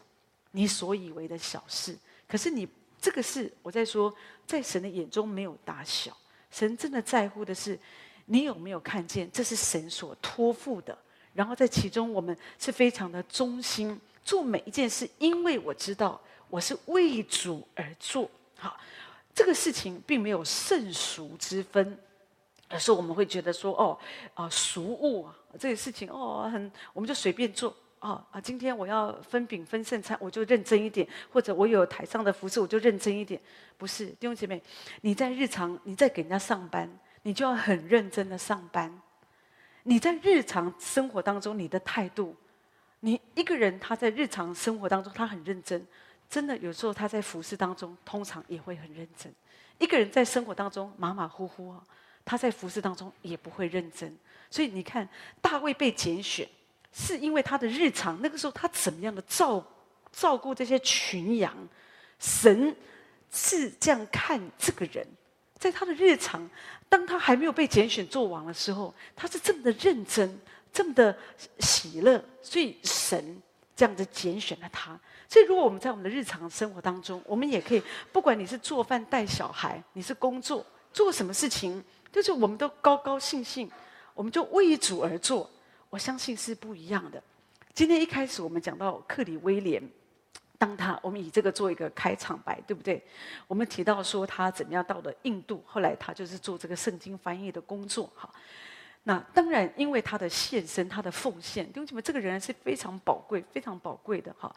[0.51, 1.97] 你所以为的小事。
[2.29, 2.69] 可是你
[3.01, 4.15] 这个事，我在说，
[4.47, 6.17] 在神的眼中没有大小，
[6.51, 7.79] 神真的在乎的是。
[8.27, 9.29] 你有没有看见？
[9.33, 10.97] 这是神所托付的。
[11.35, 16.19] 然后在其中，我们是非常的忠心，做每一件事，因为我知道
[16.49, 18.31] 我是为主而做。
[18.57, 18.79] 好，
[19.35, 21.99] 这个事情并没有圣俗之分，
[22.69, 23.99] 而是我们会觉得说，哦，
[24.35, 27.75] 啊，俗物啊，这个事情哦，很，我们就随便做。
[28.01, 33.41] 哦啊，今天我要分饼分圣餐，我就认真一点；或者我有台上的服侍，我就认真一点。
[33.79, 34.61] 不是，弟兄姐妹，
[35.03, 36.89] 你在日常，你在给人家上班。
[37.25, 39.01] 你就要很认真的上班，
[39.85, 42.35] 你在日常生活当中，你的态度，
[42.99, 45.87] 你一个人他在日常生活当中他很认真，
[46.33, 49.31] 真的有时候他在服侍当中通常也会很认真。
[49.77, 51.77] 一个人在生活当中马马虎虎，
[52.25, 54.17] 他在服侍当中也不会认真。
[54.51, 55.07] 所以你看，
[55.43, 56.49] 大卫被拣选，
[56.91, 59.63] 是因为他的日常那个时候他怎么样的照
[60.11, 61.55] 照顾这些群羊，
[62.19, 62.75] 神
[63.31, 65.07] 是这样看这个人。
[65.59, 66.49] 在他的日常，
[66.89, 70.41] 当他还没有被拣选做王的时候，他是这么的认真，
[70.73, 71.15] 这么的
[71.59, 73.43] 喜乐，所以神
[73.83, 74.97] 这样子拣选了他。
[75.29, 83.69] 所以，如果我们在我们的日常生活当中，我们也可以，不管你是做饭、带小孩，你是工作，做什么事情，就是我们都高高兴兴，
[84.15, 85.51] 我们就为主而做。
[85.91, 87.21] 我相信是不一样的。
[87.75, 89.83] 今天一开始我们讲到克里威廉。
[90.59, 93.05] 当他，我们以这个做一个开场白，对不对？
[93.49, 98.31] 我们提到说他怎么样到了印度，后来他就是做这个圣经翻译的工作，哈。
[99.05, 104.55] 那当然，因为他的献身，他的奉献，弟兄姐妹，这个人是非常宝贵、非常宝贵的哈。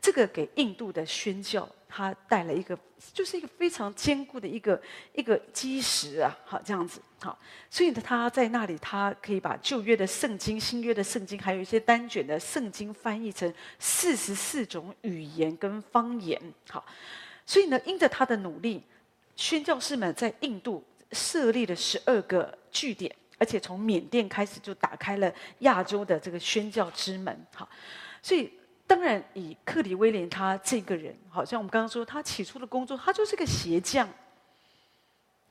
[0.00, 2.78] 这个给印度的宣教，他带来一个，
[3.12, 4.80] 就是一个非常坚固的一个
[5.14, 7.36] 一个基石啊，好这样子，好。
[7.68, 16.40] 所以呢，他在那里，他可以把旧约的圣经、新约的圣经，还有一些单卷的圣经翻译成四十四种语言跟方言，
[16.70, 16.86] 好。
[17.44, 18.80] 所以呢，因着他的努力，
[19.34, 23.12] 宣教士们在印度设立了十二个据点。
[23.38, 27.68] 而且从缅甸开始就打开了亚洲的这个宣教之门，哈，
[28.22, 28.52] 所以
[28.86, 34.08] 当然以克里威廉他这个人，好像我们刚刚说他起初的工作，他就是个鞋匠。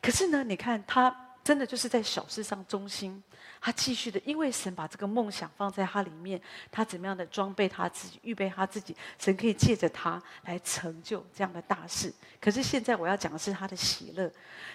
[0.02, 1.24] 可是呢，你看他。
[1.48, 3.24] 真的就是在小事上忠心，
[3.62, 12.14] 他继续的，因为神把这个梦想放在他里面，他怎么样的装备他自己，预备他自己，神可以借着他来成就这样的大事。
[12.42, 14.30] 可是现在我要讲的是他的喜乐，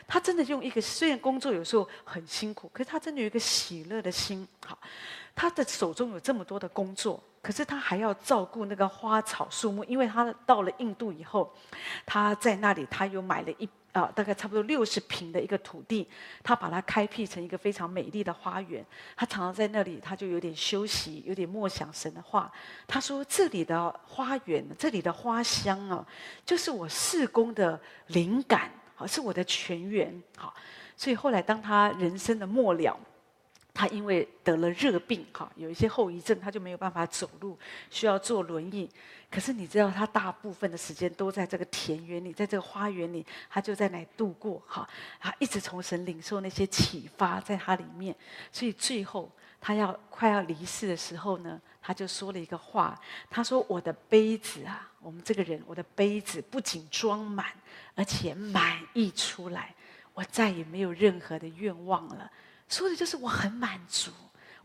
[0.09, 4.49] 他真的用一个虽然工作有时候很辛苦，可是他真的有一个喜乐的心。
[4.65, 4.79] 好，
[5.35, 11.55] 他的手中有这么多的工作，可是他还要照顾那个花草树木，因为他到了印度以后，
[12.07, 13.69] 他在那里他又买了一。
[13.93, 16.09] 啊，大概差不多六十平的一个土地，
[16.43, 18.85] 他把它开辟成一个非常美丽的花园。
[19.15, 22.51] 他常常在那里，他就有点休息，有点默想神的话。
[22.87, 26.07] 他说：“这里的花园，这里的花香啊，
[26.45, 30.55] 就是我事工的灵感，好，是我的泉源。”好，
[30.97, 32.99] 所以后来当他人生的末了。
[33.75, 37.59] 他因为得了热病，哈，有一些后遗症，他就没有办法走路，
[37.89, 38.89] 需要坐轮椅。
[39.31, 44.87] 可是你知道，他大部分的时间都在这个田园里，在这个花园里，他就在那度过，哈，
[45.19, 48.15] 他一直从神领受那些启发，在他里面。
[48.53, 53.01] 所以最后他要快要离世的时候呢，他就说了一个话，
[53.31, 57.47] 他说：“我的杯子啊，我们这个人，我的杯子不仅装满，
[57.95, 59.75] 而且满溢出来，
[60.13, 62.31] 我再也没有任何的愿望了。”
[62.73, 64.11] 说的就是我很满足，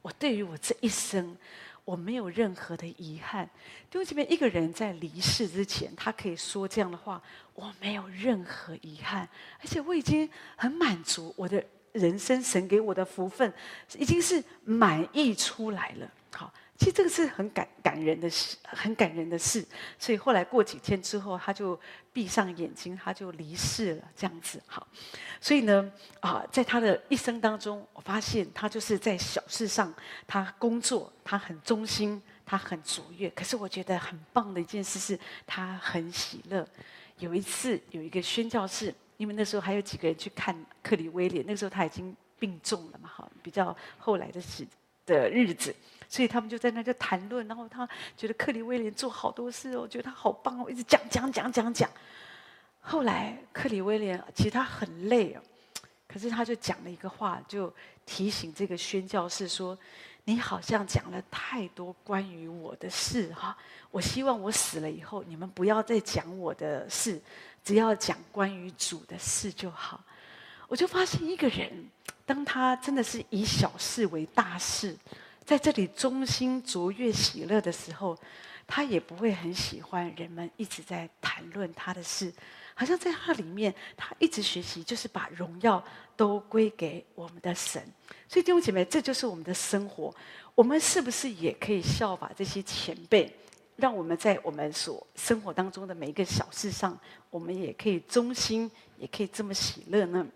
[0.01, 1.35] 我对于我这一生，
[1.83, 3.45] 我没有任何的遗憾。
[3.91, 7.21] 弟兄姐妹，一个人在离世之前，他可以说这样的话：
[7.53, 9.27] 我没有任何遗憾，
[9.59, 13.53] 而且我已经很满足，我的人生神给我的福分
[13.97, 16.09] 已经是满溢出来了。
[16.31, 16.53] 好。
[16.79, 19.65] 其实这个是很感感人的事，很感人的事。
[19.97, 21.77] 所以后来过几天之后，他就
[22.17, 24.59] 闭上眼睛，他就离世了，这样子。
[24.65, 24.87] 好，
[25.39, 29.93] 所以呢，啊，在他的一生当中，我发现他就是在小事上，
[30.25, 33.29] 他工作，他很忠心，他很卓越。
[33.29, 36.67] 可是我觉得很棒的一件事是，他很喜乐。
[37.19, 44.65] 有一次有一个宣教士，因为那时候还有几个人去看克里威廉，那个时候他已经病重了嘛，哈，比较后来的时
[45.07, 45.75] 的日子，
[46.07, 51.89] 所以他们就在那就谈论，然后他觉得克里威廉做好多事哦，觉得他好棒哦，一直讲讲讲讲讲。
[52.79, 55.41] 后来克里威廉其实他很累哦。
[56.07, 57.73] 可是他就讲了一个话，就
[58.05, 59.77] 提醒这个宣教士说
[60.23, 63.55] ：“你好像讲了太多关于我的事哈，
[63.91, 67.21] 我希望我死了以后，你们不要再讲我的事，
[67.61, 70.01] 只要讲关于主的事就好。”
[70.69, 71.85] 我就发现一个人，
[72.27, 74.93] 当他真的是以小事为大事，
[75.45, 78.15] 在这里忠心卓越喜乐的时候，
[78.67, 82.31] 他也不会很喜欢人们一直在谈论他的事。
[82.75, 85.81] 好像在他里面，他一直学习，就是把荣耀
[86.17, 87.81] 都归给我们的神。
[88.27, 90.13] 所以弟兄姐妹，这就是我们的生活。
[90.53, 93.33] 我们是不是也可以效法这些前辈，
[93.77, 96.99] 让我们在我们所生活当中的每一个小事上，
[97.29, 100.27] 我们也可以忠心，也可以这么喜乐呢？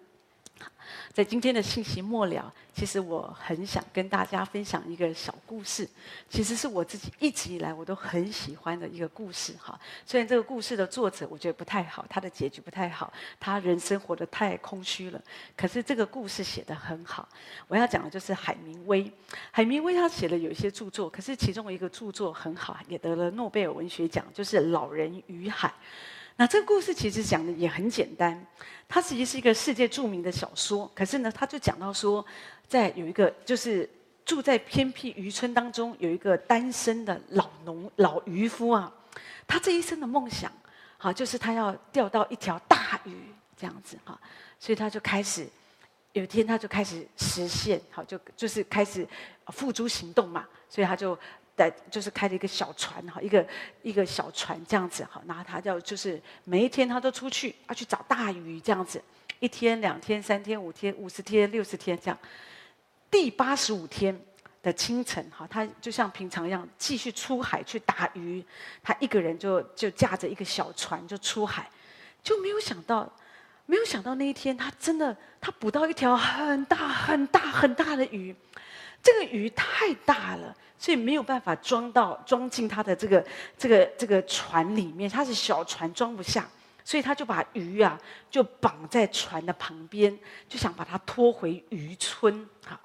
[1.13, 5.87] 在今天的信息末了，其实我很想跟大家分享一个小故事，
[6.29, 9.79] 其实是我自己一直以来我都很喜欢的一个故事哈。
[10.05, 15.21] 虽然这个故事的作者我觉得不太好，他的结局不太好，他人生活得太空虚了。
[15.55, 17.27] 可是这个故事写得很好。
[17.67, 19.11] 我要讲的就是海明威。
[19.51, 25.67] 海明威他写了有一些著作，可是其中一个著作很好，也得了诺贝尔文学奖，就是《老人与海》。
[26.41, 28.47] 那这个故事其实讲的也很简单，
[28.89, 30.91] 它其实是一个世界著名的小说。
[30.95, 32.25] 可是呢，他就讲到说，
[32.67, 33.87] 在有一个就是
[34.25, 38.91] 住在偏僻渔村当中，有一个单身的老农老渔夫啊，
[39.45, 40.51] 他这一生的梦想，
[40.97, 43.15] 好就是他要钓到一条大鱼
[43.55, 44.19] 这样子哈，
[44.59, 45.47] 所以他就开始
[46.13, 49.07] 有一天他就开始实现，好就就是开始
[49.49, 51.15] 付诸行动嘛，所以他就。
[51.61, 53.47] 在就是开了一个小船哈，一个
[53.83, 58.99] 一个小船这样子哈，然后他就就是每一天他都出去要去找大鱼这样子，
[59.39, 62.17] 一天两天三天五天五十天六十天这样，
[63.11, 64.19] 第八十五天
[64.63, 68.43] 的清晨哈，他就像平常一样继续出海去打鱼，
[68.81, 71.69] 他一个人就就驾着一个小船就出海，
[72.23, 73.07] 就没有想到，
[73.67, 78.35] 没有想到那一天他真的他捕到一条很大很大很大的鱼。
[79.03, 83.25] 这个鱼太大了，所以没有办法装到装进他的这个
[83.57, 86.47] 这个这个船里面，他是小船装不下，
[86.83, 87.99] 所以他就把鱼啊
[88.29, 90.15] 就绑在船的旁边，
[90.47, 92.47] 就想把它拖回渔村。
[92.67, 92.79] 啊，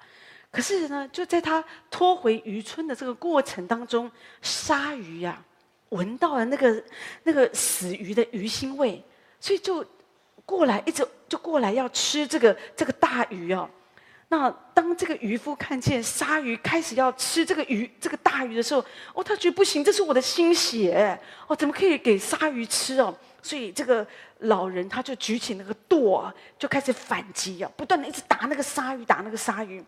[0.49, 4.11] 可是呢，就在他拖回渔村的这个过程当中，
[4.41, 5.45] 鲨鱼呀、啊、
[5.89, 6.83] 闻到了那个
[7.23, 9.03] 那个死鱼的鱼腥味，
[9.39, 9.85] 所以就
[10.45, 13.69] 过来一直就过来要吃这个这个大鱼哦。
[14.29, 21.17] 那当这个渔夫看见鲨鱼开始要吃这个鱼、这个大鱼的时候，哦，他觉得不行，这是我的心血，
[21.47, 23.17] 哦，怎么可以给鲨鱼吃哦？
[23.41, 24.05] 所以这个
[24.39, 29.81] 老人他就举起那个舵，就开始反击啊，不断的一直打那个鲨鱼，打那个鲨鱼，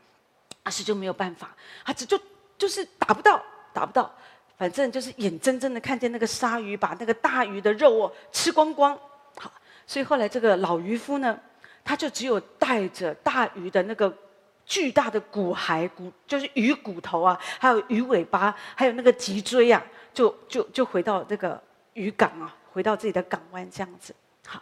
[0.63, 2.17] 但是就没有办法，他只就
[2.57, 4.09] 就是打不到，打不到，
[4.57, 8.97] 反正就是眼睁睁的看见那个鲨鱼把那个大鱼的肉哦吃光光。
[9.35, 9.51] 好，
[9.85, 11.37] 所以后来这个老渔夫呢，
[11.83, 14.15] 他就只有带着大鱼的那个。
[14.69, 21.59] 巨大的骨骸骨就是鱼骨头啊，还有鱼尾巴，还有那个脊椎啊，就就就回到这个
[21.95, 24.13] 渔港啊，回到自己的港湾这样子。
[24.45, 24.61] 好，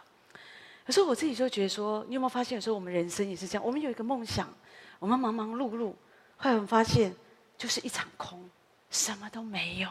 [0.86, 3.64] 可是我自己就觉得说，你有没有发现，有时候我们人生也是这样？
[3.64, 4.48] 我们有一个梦想，
[4.98, 5.92] 我们忙忙碌碌，
[6.38, 7.14] 后来我们发现
[7.58, 8.48] 就是一场空，
[8.90, 9.90] 什么都没有，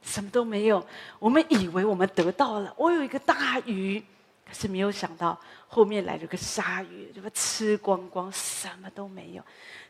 [0.00, 0.86] 什么都没有。
[1.18, 4.00] 我们以为我们得到了，我有一个大鱼。
[4.48, 9.42] 可是没有想到，后面来了个鲨鱼，就把吃光光，什么都没有。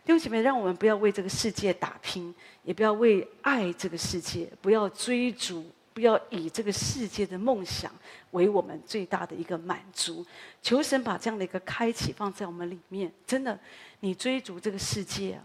[0.02, 7.94] 弟兄姐妹，让我们不要为这个世界打拼，也不要为爱这个世界，不要追逐，不要以这个世界的梦想
[8.30, 10.24] 为我们最大的一个满足。
[10.62, 13.12] 求神把这样的一个开启放在我们里面。
[13.26, 13.58] 真的，
[14.00, 15.44] 你追逐这个世界啊，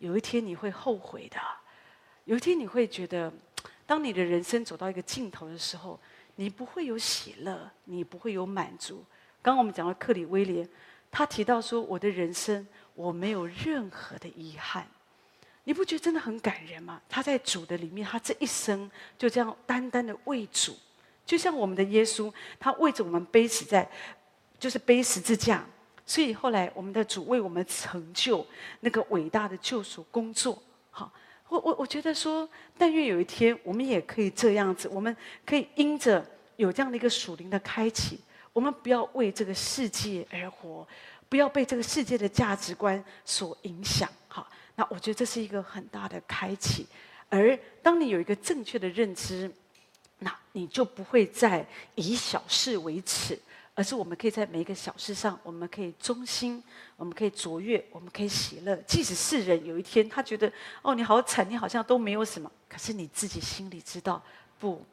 [0.00, 1.38] 有一天你会后悔的。
[2.24, 3.32] 有一天你会觉得，
[3.86, 5.96] 当你的人生走到一个尽头的时候。
[6.40, 9.04] 你不会有喜乐，你不会有满足。
[9.42, 10.66] 刚刚我们讲到克里威廉，
[11.10, 14.88] 他提到说：“我的人生我没有任何的遗憾。”
[15.64, 16.98] 你不觉得真的很感人吗？
[17.10, 20.74] 他在主的里面，他这一生就这样单单的为主，
[21.26, 23.86] 就像我们的耶稣，他为着我们背死在，
[24.58, 25.62] 就是背十字架。
[26.06, 28.46] 所以后来我们的主为我们成就
[28.80, 30.58] 那个伟大的救赎工作。
[30.90, 31.12] 好。
[31.50, 32.48] 我我我觉得说，
[32.78, 36.24] 但愿有一天我们也可以这样子，我们可以因着
[36.56, 38.20] 有这样的一个属灵的开启，
[38.52, 40.86] 我们不要为这个世界而活，
[41.28, 44.08] 不要被这个世界的价值观所影响。
[44.28, 46.86] 好，那我觉得这是一个很大的开启。
[47.28, 49.50] 而当你有一个正确的认知，
[50.20, 53.36] 那你就不会再以小事为耻。
[53.80, 56.62] 而是我们可以在每一个小事上，我们可以忠心，
[56.98, 58.76] 我们可以卓越，我们可以喜乐。
[58.86, 60.52] 即使世人有一天他觉得
[60.82, 64.22] 哦，你好惨，你好像都没有什么，可是你自己心里知道，
[64.58, 64.84] 不，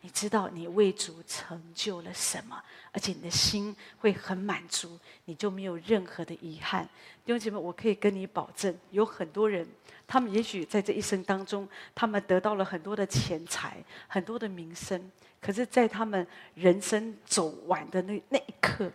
[0.00, 6.88] 你知道你为主成就了什么，而且你的心会很满足，你就没有任何的遗憾。
[7.24, 9.66] 弟兄姐妹，我可以跟你保证，有很多人，
[10.06, 15.10] 他们也许在这一生当中，他们得到了很多的钱财，很多的名声。
[15.46, 16.26] 可是，在他们
[16.56, 18.90] 人生走完的那那一刻，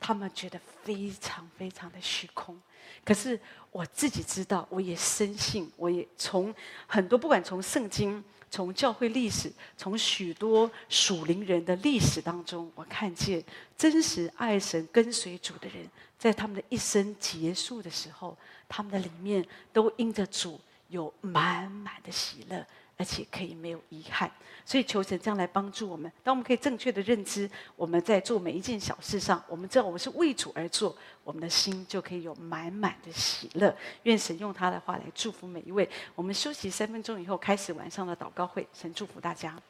[0.00, 2.58] 他们觉得非常非常的虚空。
[3.04, 3.38] 可是
[3.70, 6.54] 我自己知道，我也深信，我也从
[6.86, 13.44] 很多不管从圣经、从教会历史、从许多属灵人的历史当中，我看见
[13.76, 15.86] 真实爱神、跟随主的人，
[16.18, 18.34] 在他们的一生结束的时候，
[18.66, 20.58] 他们的里面都因着主
[20.88, 22.66] 有满满的喜乐。
[22.96, 24.30] 而且可以没有遗憾，
[24.64, 26.10] 所以求神这样来帮助我们。
[26.22, 33.76] 当我们可以正确的认知，我们在做每一件小事上，我们知道我们是为主而做，我们的心就可以有满满的喜乐。
[34.04, 35.88] 愿神用他的话来祝福每一位。
[36.14, 38.66] 我们休息三分钟以后，开始晚上的祷告会。
[38.72, 39.60] 神祝福大家。